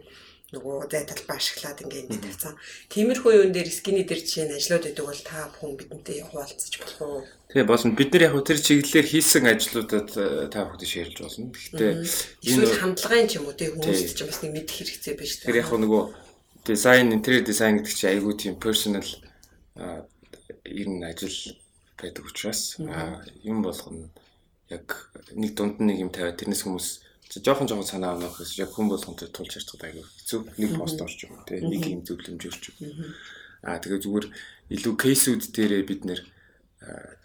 [0.49, 2.55] нөгөө зай талбай ашиглаад ингээ ингэ тавьсан.
[2.89, 6.99] Тиймэрхүү юун дээр скины дээр жишээ нь ажлууд өгдөг бол та бүхэн бидэнтэй хуваалцаж болох
[7.05, 7.21] уу?
[7.53, 7.93] Тэгээ болно.
[7.93, 11.53] Бид нар яг тэр чиглэлээр хийсэн ажлуудад э, та бүхэнд шеэрлж болно.
[11.53, 11.91] Гэхдээ
[12.49, 15.49] энэ хандлагын ч юм уу тий хүмүүст ч бас нэг мэдэх хэрэгцээ байна шүү дээ.
[15.53, 16.03] Тэр яг нөгөө
[16.65, 19.05] дизайн, интерьер дизайн гэдэг чинь айгүй тийм personal
[20.65, 21.37] ер нь ажил
[21.97, 22.77] байдаг учраас
[23.43, 24.09] юм болгоно
[24.69, 26.87] яг нэг дунд нэг юм тавиад тэрнээс хүмүүс
[27.29, 30.39] жоохон жоохон санаа гэсэн яг хүн болгонд тулж ярьцгаад айгүй хэцүү.
[30.57, 32.89] Нэг пост орж юм те нэг юм зөвлөмж өрч юм
[33.61, 34.27] аа тэгээ зүгээр
[34.73, 36.21] илүү кейсүүд дээрээ бид нэр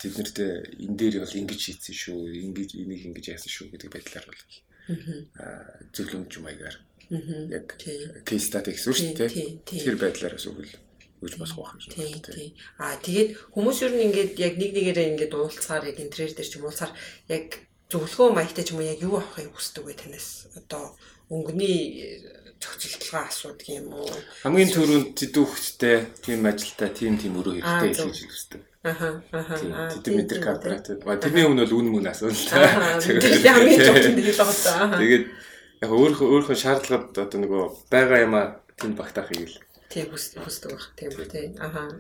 [0.03, 0.37] тэднэрт
[0.83, 2.21] энэ дээр бол ингэж хийсэн шүү
[2.53, 4.43] ингэж энийг ингэж яасан шүү гэдэг байдлаар бол
[5.41, 6.77] аа зөвлөмж маягаар
[7.55, 7.67] яг
[8.27, 9.31] кейс стати гэсэн шүү дээ
[9.63, 10.75] тэр байдлаар бас үгэл
[11.23, 12.53] гэж босох байх юм шиг байна.
[12.83, 16.59] Аа тэгээд хүмүүс юу нэг ингээд яг нэг нэгээрээ ингээд уулзахаар яг интерьер дээр ч
[16.59, 16.93] юм уулзахаар
[17.31, 17.47] яг
[17.95, 20.83] зөвлөгөө маягтай ч юм уу яг юу авахыг хүсдэг вэ танаас одоо
[21.31, 21.79] өнгөний
[22.59, 24.11] зохицолтолгоо асуудаг юм уу
[24.43, 29.57] хамгийн түрүүнд тэдүүхтэй тийм ажилтаа тийм тийм өрөө хэрэгтэй хийж хүсдэг Аха аха.
[30.05, 30.85] Тэд метр квадрат.
[30.85, 33.01] Тэрний өмнө бол үн мөн асуудал.
[33.01, 35.01] Тэгээд хамгийн чухал нь л байгаа.
[35.01, 35.25] Тэгээд
[35.81, 38.45] яг өөрөө өөрөө шаардлагад одоо нөгөө байгаа юмаа
[38.77, 39.57] тэнд багтаахыг л
[39.95, 40.87] тийм хүсдэг байх.
[40.99, 41.51] Тийм үү тийм.
[41.63, 41.95] Аха.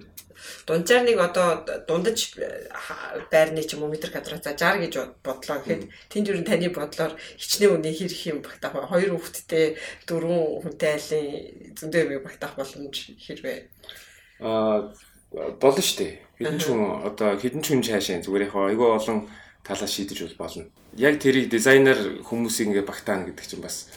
[0.66, 2.34] Дунджаар нэг одоо дундаж
[3.30, 7.14] байрны ч юм уу метр квадрат за 60 гэж бодлоо гэхэд тэнд юу таны бодлоор
[7.38, 8.90] хичнээн үнэ хэрэг юм багтаах вэ?
[8.90, 9.78] Хоёр хүүхэдтэй
[10.10, 11.26] дөрвөн хүнтэй айлын
[11.78, 13.58] зөндөө юм багтаах боломж хэрвээ?
[14.42, 14.90] Аа
[15.62, 16.12] болно шүү дээ.
[16.38, 19.18] Хэдэн ч хүн одоо хэдэн ч хүн цаашаа зүгээр яг айгүй олон
[19.62, 20.66] талаас шийдэж бол болно.
[20.98, 23.90] Яг тэрийг дизайнер хүмүүсийг ингээ багтаана гэдэг чинь бас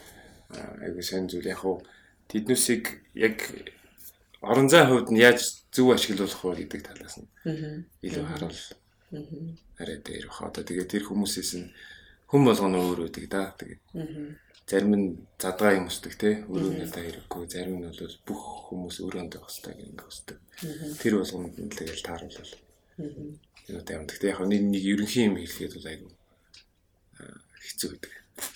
[0.53, 1.81] айгүй сайн зүйл яг хуу
[2.29, 2.83] тэднүүсийг
[3.17, 3.37] яг
[4.41, 5.39] орон зайн хувьд нь яаж
[5.71, 7.27] зөв ашиглуулах вэ гэдэг талаас нь
[8.05, 8.61] илүү харуул.
[9.81, 10.49] Арай дээр баха.
[10.49, 11.71] Одоо тэгээд тэр хүмүүсээс нь
[12.29, 13.55] хүм болгоно өөр үүдэг да.
[13.57, 13.81] Тэгээд
[14.67, 15.07] зарим нь
[15.39, 20.03] задгаа юм өсдөг те өөрөө надад хэрэггүй зарим нь бол бүх хүмүүс өрөөндөө хөстэй ингэ
[20.03, 20.37] хөсдөг.
[20.99, 22.53] Тэр болгонд нь тэгэл тааруулал.
[22.99, 24.05] Энэ одоо юм.
[24.05, 26.09] Гэхдээ яг нэг нэг ерөнхий юм хэлгээд бол айгу
[27.63, 28.13] хэцүү гэдэг.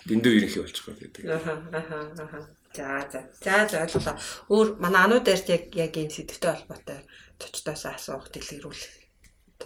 [0.08, 1.24] Дэндүү ерөнхий болчихгоо гэдэг.
[1.32, 2.40] Аха аха аха.
[2.76, 3.20] За за.
[3.44, 4.16] За за ойлголоо.
[4.48, 7.00] Өөр манай анууд дээрт яг яг энэ сэдвтэй холбоотой
[7.40, 9.01] точдоос асуух дэлгэрүүл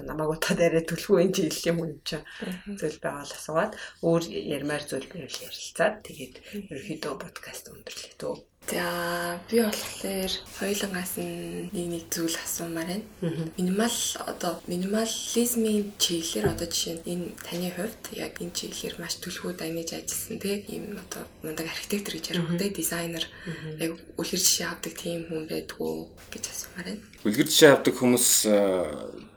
[0.03, 2.17] намайг утаад арай төлхөө энэ жил юм юм чи
[2.79, 4.23] зүйл байгаал асуугаад өөр
[4.57, 6.35] ярмаар зүйл байвал ярилцаад тэгээд
[6.73, 8.35] ерөөхдөө подкаст өндөрлөө төө.
[8.65, 13.05] За би болохоор хоёулангаас нь нэг нэг зүйл асуумаар байна.
[13.57, 19.53] Минимал одоо минимализмын чиглэлээр одоо жишээ нь энэ таны хувьд яг энэ чиглэлээр маш төлхөө
[19.53, 23.25] дайнаж ажилласан тийм одоо мундаг архитектор гэж ярих үү дизайнер.
[23.77, 25.93] Яг үлгэр жишээ авдаг тийм хүн байдгүй
[26.33, 27.05] гэж асуумаар байна.
[27.21, 28.27] Үлгэр жишээ авдаг хүмүүс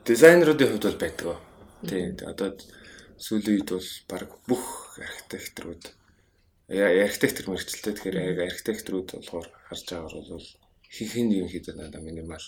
[0.09, 1.37] дизайнеруудын хувьд бол байдаг.
[1.89, 2.49] Тийм одоо
[3.25, 4.65] сүүлийн үед бол баг бүх
[4.97, 5.83] архитекторууд
[6.69, 8.17] архитектор мэрэгчлээ тэгэхээр
[8.49, 10.49] архитекторууд болохоор харж байгаагаар бол
[10.95, 12.45] хинхэн юм хийдэг надаа минимал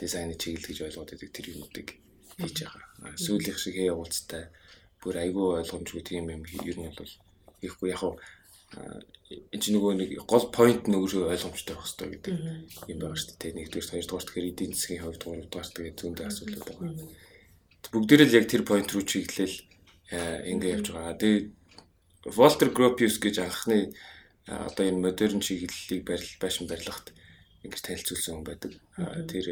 [0.00, 1.88] дизайны чиглэл гэж ойлгоод байдаг тэр юмнуудыг
[2.40, 3.16] хийж байгаа.
[3.24, 4.44] Сүүлийнх шиг хээ уулзтай
[5.00, 7.12] бүр айгүй ойлгомжгүй тийм юм ер нь бол
[7.66, 8.02] ихгүй яг
[9.26, 12.34] энэ ч нөгөө нэг гол point нь өөрөө ойлгомжтой байх хэрэгтэй гэдэг
[12.86, 13.52] юм байгаа шүү дээ.
[13.58, 16.90] Нэгдүгээр, хоёрдугаар тэгэхээр эдийн засгийн хувьд, гуравдугаар тэгээд зөндөө асуудал байгаа.
[17.90, 19.56] Бүгдээрээ л яг тэр point руу чиглэл
[20.46, 21.18] ингэ явж байгаа.
[21.18, 21.46] Тэгээд
[22.38, 23.90] Walter Gropius гэж анхны
[24.46, 27.10] одоо энэ модерн чиглэлийг барил байшин барилгахад
[27.66, 28.72] ингэж танилцуулсан хүн байдаг.
[29.26, 29.46] Тэр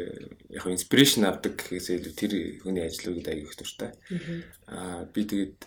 [0.55, 3.91] яг инспирэшн авдаг гэхээс илүү тэр хүний ажлуудад аяг их дуртай.
[4.71, 5.59] Аа би тэгээд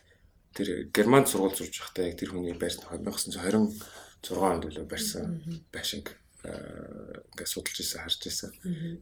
[0.59, 7.46] тэр Германд сургууль сурж байхдаа яг тэр хүний байрс 1926 онд үлээ барьсан байшинг ингээд
[7.46, 8.50] судалж ирсэн харж ирсэн.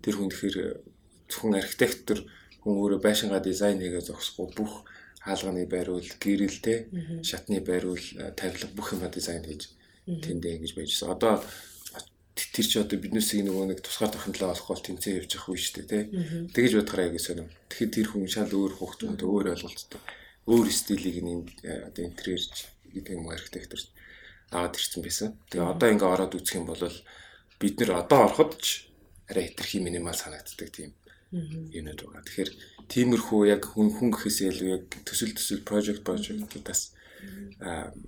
[0.04, 0.58] Тэр хүн тэгэхээр
[1.32, 2.18] зөвхөн архитектор
[2.60, 4.84] хүн өөрөө байшингаа дизайн хийгээ зогсохгүй бүх
[5.24, 6.78] хаалганы байруул, гэрэлтэй,
[7.26, 8.04] шатны байруул,
[8.38, 9.74] тавилга бүх юма дизайн хийж
[10.06, 11.10] тэндээ ингэж байжсэн.
[11.10, 11.42] Одоо
[12.36, 15.74] тэр чи одоо биднээсийг нөгөө нэг тусгаар тохиомлоо олох бол тэнцээ явж явах үе шүү
[15.82, 16.04] дээ, тий.
[16.52, 17.50] Тэгэж бодохоор яг сонирм.
[17.72, 20.00] Тэгэхээр тэр хүн шал өөр хугацаанд өөр ойлголттой.
[20.46, 23.90] Өөр стилийг нэг одоо интерьерч гэдэг юм архитекторч
[24.50, 25.28] аваад ирсэн байсан.
[25.50, 26.82] Тэгээ одоо ингээ ороод үзэх юм бол
[27.58, 28.86] бид нэр одоо ороход ч
[29.26, 30.94] арай хитрхи минимал санагддаг тийм
[31.34, 32.22] юмнууд байгаа.
[32.22, 32.50] Тэгэхээр
[32.86, 36.94] тиймэрхүү яг хүн хүн гэхээс илүү яг төсөл төсөл project project-аас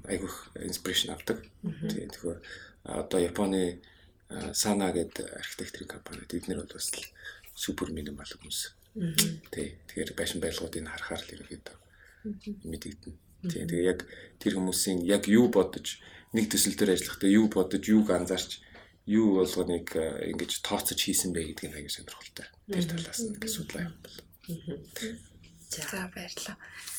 [0.06, 1.42] айгүйх инспирэшн авдаг.
[1.66, 2.38] Тэгэхээр
[2.86, 3.82] одоо Японы
[4.54, 6.86] Сана гэдэг архитектурын компани тэднэр бол бас
[7.58, 8.60] супер минимал хүмүүс.
[9.50, 9.74] Тий.
[9.90, 11.87] Тэгэхээр байшин байлгуудыг харахаар л ерөөдөө
[12.64, 13.14] мэдэгдэн.
[13.48, 13.62] Тий.
[13.66, 14.00] Тэгээ яг
[14.42, 16.02] тэр хүмүүсийн яг юу бодож
[16.34, 18.60] нэг төсөл дээр ажиллахдаа юу бодож юуг анзаарч
[19.06, 22.46] юу болгоныг ингэж тооцож хийсэн бэ гэдгийг аягүй сонирхолтой.
[22.68, 24.16] Тэр талаас нь судлаа юм бол.
[25.68, 26.56] За баярлалаа.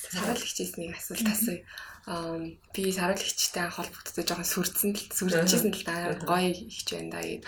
[0.10, 1.62] Саруулагчээс нэг асуулт асууя.
[2.10, 2.40] Аа
[2.74, 7.46] би саруулагчтай холбогдсон жоохон сүрдсэн л сүрдчихсэн л да гоё ихч байна да гэд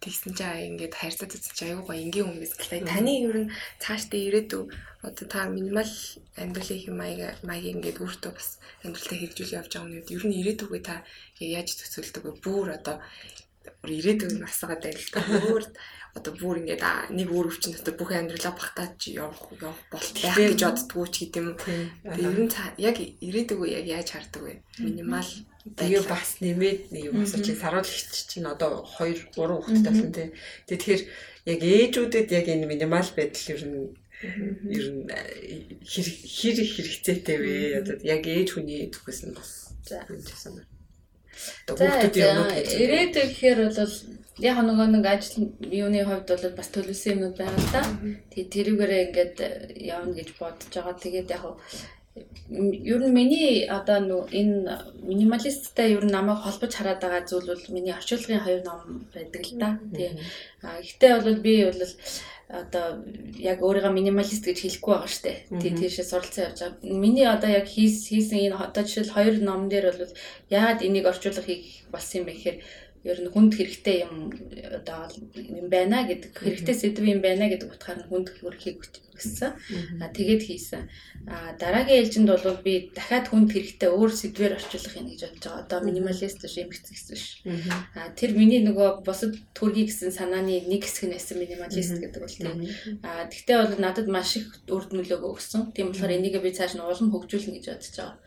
[0.00, 2.88] тэгсэн чинь аа ингээд хайрцаг үзсэн чинь аюу гоё энгийн хүмүүс гэлээ.
[2.88, 3.52] Таны ер нь
[3.84, 4.64] цаашдаа ирээдүг
[5.04, 5.92] одоо та минимал
[6.40, 8.48] амьдралын хэм маяг маяг ингээд өөртөө бас
[8.84, 10.08] амьдралтаа хэрэгжүүл явж байгаа юм.
[10.16, 11.04] Ер нь ирээдүгөө та
[11.36, 12.32] яаж төсөөлдөг вэ?
[12.40, 12.96] Бүр одоо
[13.84, 15.20] ирээдүйн насгаад байл та.
[15.20, 15.64] Өөр
[16.16, 16.82] одоо бүр ингээд
[17.14, 21.48] нэг өөр өвчин дотор бүх амьдралаа багтааж явах явах болт байх гэж боддгоо ч гэдэм.
[21.54, 21.58] юм.
[22.04, 22.52] Ер нь
[22.82, 24.54] яг ирээдүгөө яг яаж хардаг вэ?
[24.82, 25.30] Минимал
[25.60, 30.28] Тэгээ бас нэмээд нэг юм асууж саруулагч чинь одоо 2 3 хүүхэдтэй болсон тий.
[30.72, 31.02] Тэгэхээр
[31.52, 33.92] яг ээжүүдэд яг энэ минимал байдал ер нь
[34.72, 35.04] ер нь
[35.84, 37.54] хэр хэр хэрэгцээтэй вэ?
[37.84, 39.76] Одоо яг ээж хүний түүхээс нь бас
[40.08, 40.79] юм гэсэн
[41.66, 41.78] байна.
[41.78, 43.94] Хүүхдүүдийн юмнууд ирээдүйг гэхээр бол
[44.40, 47.82] яг нөгөө нэг ажил юуны хувьд бол бас төлөвсөн юмнууд байгаа л да.
[48.32, 49.36] Тэгээ тэрүүгээрээ ингээд
[49.94, 50.96] явна гэж бодож байгаа.
[50.96, 51.44] Тэгээд яг
[52.50, 54.58] ер нь миний одоо нөө энэ
[55.08, 59.54] минималисттай ер нь намайг холбож хараад байгаа зүйл бол миний орчуулгын хоёр ном байдаг л
[59.62, 59.68] да.
[59.94, 60.12] Тэгээ.
[60.64, 61.80] А гэхдээ бол би бол
[62.50, 63.06] одоо
[63.38, 65.32] яг өөрийгөө минималист гэж хэлэхгүй байгаа штэ.
[65.62, 66.82] Тий тийшээ суралцсан явж байгаа.
[66.82, 70.14] Миний одоо яг хийсэн энэ одоо жишээл хоёр ном дээр бол
[70.50, 72.58] яагаад энийг орчуулга хийх болсон юм бэ гэхээр
[73.06, 74.34] ер нь хүнд хэрэгтэй юм
[74.78, 78.78] одоо юм байна гэдэг хэрэгтэй сэдв юм байна гэдэг утгаар нь хүнд хөрхийг
[79.20, 79.52] өгсөн.
[80.02, 80.90] А тэгээд хийсэн.
[81.30, 85.62] А дараагийн ээлжинд бол би дахиад хүнд хэрэгтэй өөр сэдвээр орчуулах юм гэж бодож байгаа.
[85.62, 87.26] Одоо минималист биш эмгц гэсэн биш.
[87.94, 92.34] А тэр миний нөгөө бусад төргий гэсэн санааны нэг хэсэг нь байсан минималист гэдэг бол
[92.34, 92.66] тийм.
[93.06, 95.70] А тэгтээ бол надад маш их үр нөлөөгөө өгсөн.
[95.72, 98.18] Тийм болохоор энийг би цааш нь улам хөгжүүлнэ гэж бодож байгаа.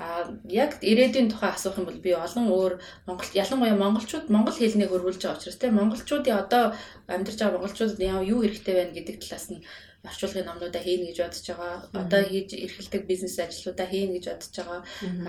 [0.00, 0.06] А
[0.48, 2.72] яг ирээдүйн тухай асуух юм бол би олон өөр
[3.06, 6.64] Монгол ялангуяа монголч монголчууд монгол хэлнийг хөрвүүлж байгаа учраас тийм монголчуудын одоо
[7.10, 9.64] амьдарч байгаа монголчуудад юу хэрэгтэй байна гэдэг талаас нь
[10.08, 11.74] орчуулгын номнуудаа хийнэ гэж бодож байгаа.
[11.92, 14.80] Одоо хийж эрхэлдэг бизнес ажлуудаа хийнэ гэж бодож байгаа.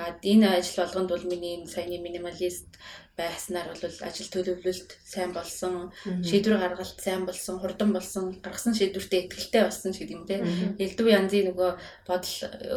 [0.01, 2.69] А энэ ажил болгонд бол миний саяны минималист
[3.17, 9.63] байснаар бол ажил төлөвлөлт сайн болсон, шийдвэр гаргалт сайн болсон, хурдан болсон, гаргасан шийдвэртээ ихтэй
[9.65, 10.45] болсон гэдэг юм те.
[10.78, 11.71] Элдв янзын нөгөө
[12.05, 12.36] бодол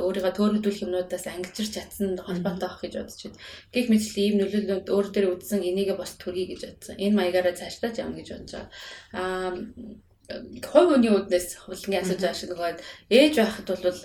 [0.08, 3.40] өөрийгөө төөрөгдүүлэх юмнуудаас ангижирч чадсан холбоотой авах гэж бодож байна.
[3.68, 6.96] Гэх мэтлээ ийм нөлөөлөлд өөр дээр үзсэн энийгээ бас төргий гэж бодсон.
[6.96, 8.72] Энэ маягаараа цаашдаа ч явна гэж бодож байгаа.
[9.12, 9.52] Аа
[10.62, 12.70] хувь хүний үднээс хулгийн асууж байгаа шиг нөгөө
[13.10, 14.00] ээж байхад бол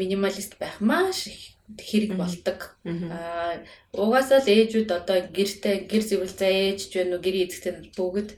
[0.00, 2.74] минималист байх маш их хэрэг болдог.
[2.84, 3.62] Аа
[3.94, 8.30] угаасаа л ээжүүд одоо гэрте гэр зэвэл за ээж ч байна уу гэрийн эзэгтэй бүгд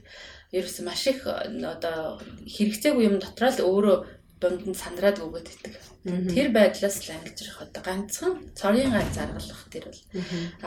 [0.53, 3.97] ерөөс маш их одоо хэрэгцээгүй юм дотроо л өөрөө
[4.37, 5.73] дунд нь сандраад өгöd байдаг.
[6.03, 10.01] Тэр байдлаас л ангижрах одоо ганцхан цорын ганц заргалах тэр бол.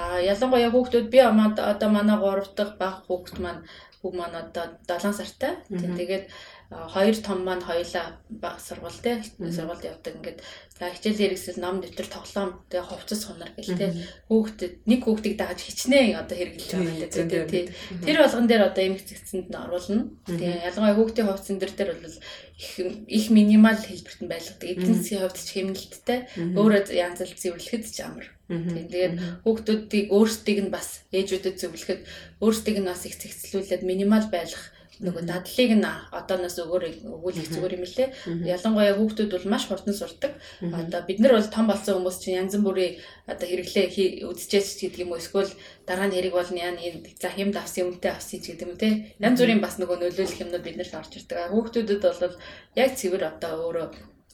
[0.01, 3.63] Аа ялангуяа хүүхдүүд би одоо манай 3 дахь баг хүүхд маань
[4.01, 5.61] хүүг маань одоо 7 сартай.
[5.69, 6.25] Тэгээд
[6.71, 10.19] хоёр том маань хоёлаа баг сургууль те сургуульд явдаг.
[10.19, 10.39] Ингээд
[10.75, 13.95] за хичээл хэрэгсэл ном дэвтэр тоглоом тэгээ хувцас хунар гэл те.
[14.27, 17.65] Хүүхдэд нэг хүүхдийг дааж хичнээн одоо хэрэглэж байгаа те тий
[18.03, 20.11] Тэр болгон дээр одоо эмх зэгцэнд нь оруулна.
[20.27, 22.19] Тэгээ ялангуяа хүүхдийн хувцсан дээр дээр бол
[22.59, 22.73] их
[23.07, 26.19] их минимал хэлбэрт нь байлгадаг эдийн засгийн хувьд ч хэмнэлттэй.
[26.59, 28.27] Өөрөө янз бүр зэвэрлэхэд ч амар.
[28.47, 32.03] Тэгээд хүүхдүүдийг өөрсдийг нь бас ээжүүдэд зөвлөхөд
[32.39, 37.85] өөрсдийг нь бас их цэгцлүүлээд минимал байлгах нөгөө дадлыг нь одооноос өгөөр өгүүлэх зүгээр юм
[37.85, 38.09] лээ.
[38.49, 40.33] Ялангуяа хүүхдүүд бол маш хурдан сурдаг.
[40.65, 42.97] Одоо бид нар бол том болсон хүмүүс чинь янз бүрийн
[43.29, 45.53] одоо хэрэглээ үдчихэж гэдэг юм уу эсвэл
[45.85, 48.89] дараа нь хэрэг болно яа энэ за хэмд авсан юмтэй авсан ч гэдэг юм те.
[49.21, 51.53] Янз бүрийн бас нөгөө нөлөөлөх юмнууд бид нарт орж ирдэг.
[51.53, 52.41] Хүүхдүүдэд бол
[52.81, 53.87] яг цэвэр одоо өөрөө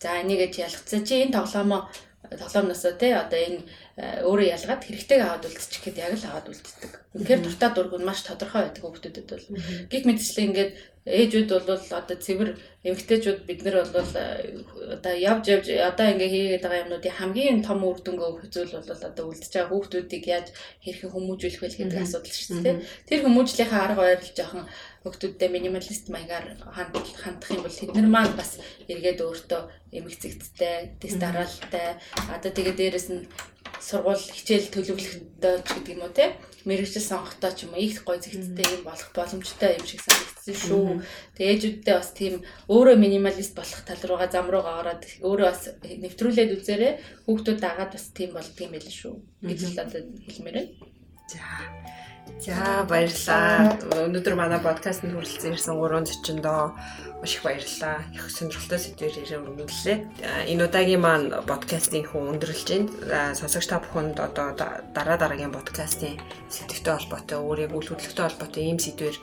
[0.02, 1.90] за энийг ч ялгцаа чи энэ тоглоомоо
[2.30, 3.60] тоглоомноосоо те одоо энэ
[4.22, 6.90] өөрөө ялгаад хэрэгтэйг аваад үлдчих гээд яг л аваад үлддэг.
[7.18, 9.46] Үнэхээр дуртай дург нь маш тодорхой байдаг хүмүүстэд бол.
[9.90, 12.50] Гих мэдчлээ ингээд ээжүүд бол одоо цэвэр
[12.86, 17.98] эмэгтэйчүүд бид нар бол одоо явж явж одоо ингээ хийгээд байгаа юмнуудын хамгийн том үр
[17.98, 20.46] дүнгээ үзүүл бол одоо үлдчихэж байгаа хүүхдүүдийг яаж
[20.78, 22.86] хэрхэн хүмүүжүүлэх вэ гэдэг асуудал шүү дээ.
[23.10, 24.64] Тэр хүмүүжлийнхаа арга барил жоохон
[25.02, 29.62] хүүхдүүдтэй минималист маягаар хандах юм бол тэд нар маань бас эргээд өөртөө
[29.98, 31.98] эмэгцэгттэй, тест дараалтай
[32.34, 33.26] одоо тэгээ дээрэс нь
[33.82, 36.38] сургууль хичээл төлөвлөлтөд ч гэдэг юм уу те
[36.68, 40.86] мэрэгчл сонгохдоо ч юм уу их гой зэгттэй юм болох боломжтой юм шиг санагдсан шүү.
[41.34, 42.34] Тэгээ ээжүүдтэй бас тийм
[42.70, 46.92] өөрөө минималист болох тал руугаа зам руугаа ороод өөрөө бас нэвтрүүлээд үзээрэй.
[47.26, 49.14] Хүүхдүүд дагаад бас тийм болдгийм байл шүү.
[49.42, 50.00] гэж л одоо
[50.30, 50.70] хэлмээр байна.
[51.26, 51.42] За
[52.42, 53.78] За баярлалаа.
[54.02, 56.74] Өнөөдөр манай подкастт хүрэлцэн ирсэн 3 зочиндоо
[57.22, 58.02] маш их баярлалаа.
[58.10, 59.98] Их сонирхолтой сэдвээр ирээ өргөнүүллээ.
[60.50, 63.38] Энэ удаагийн маань подкастын хүн өндөрлж байна.
[63.38, 66.18] Сонсогч та бүхэнд одоо дараа дараагийн подкастын
[66.50, 69.16] сэдвтэй холбоотой өөрийг үйл хөдлөлттэй холбоотой ийм сэдвэр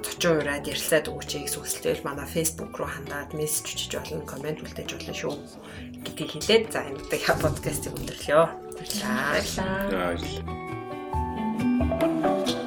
[0.00, 4.88] зочин ураад ярилцаад өгөөч гэсэн хүсэлтэйл манай Facebook руу хандаад мессеж өчөж болно, комент үлдээж
[4.96, 5.34] болно шүү
[6.08, 8.42] гэдгийг хэлээд за энэ удаагийн подкастыг өндөрлөё.
[8.80, 9.28] Баярлалаа.
[9.36, 10.79] Баярлалаа.
[11.98, 12.59] Thank you.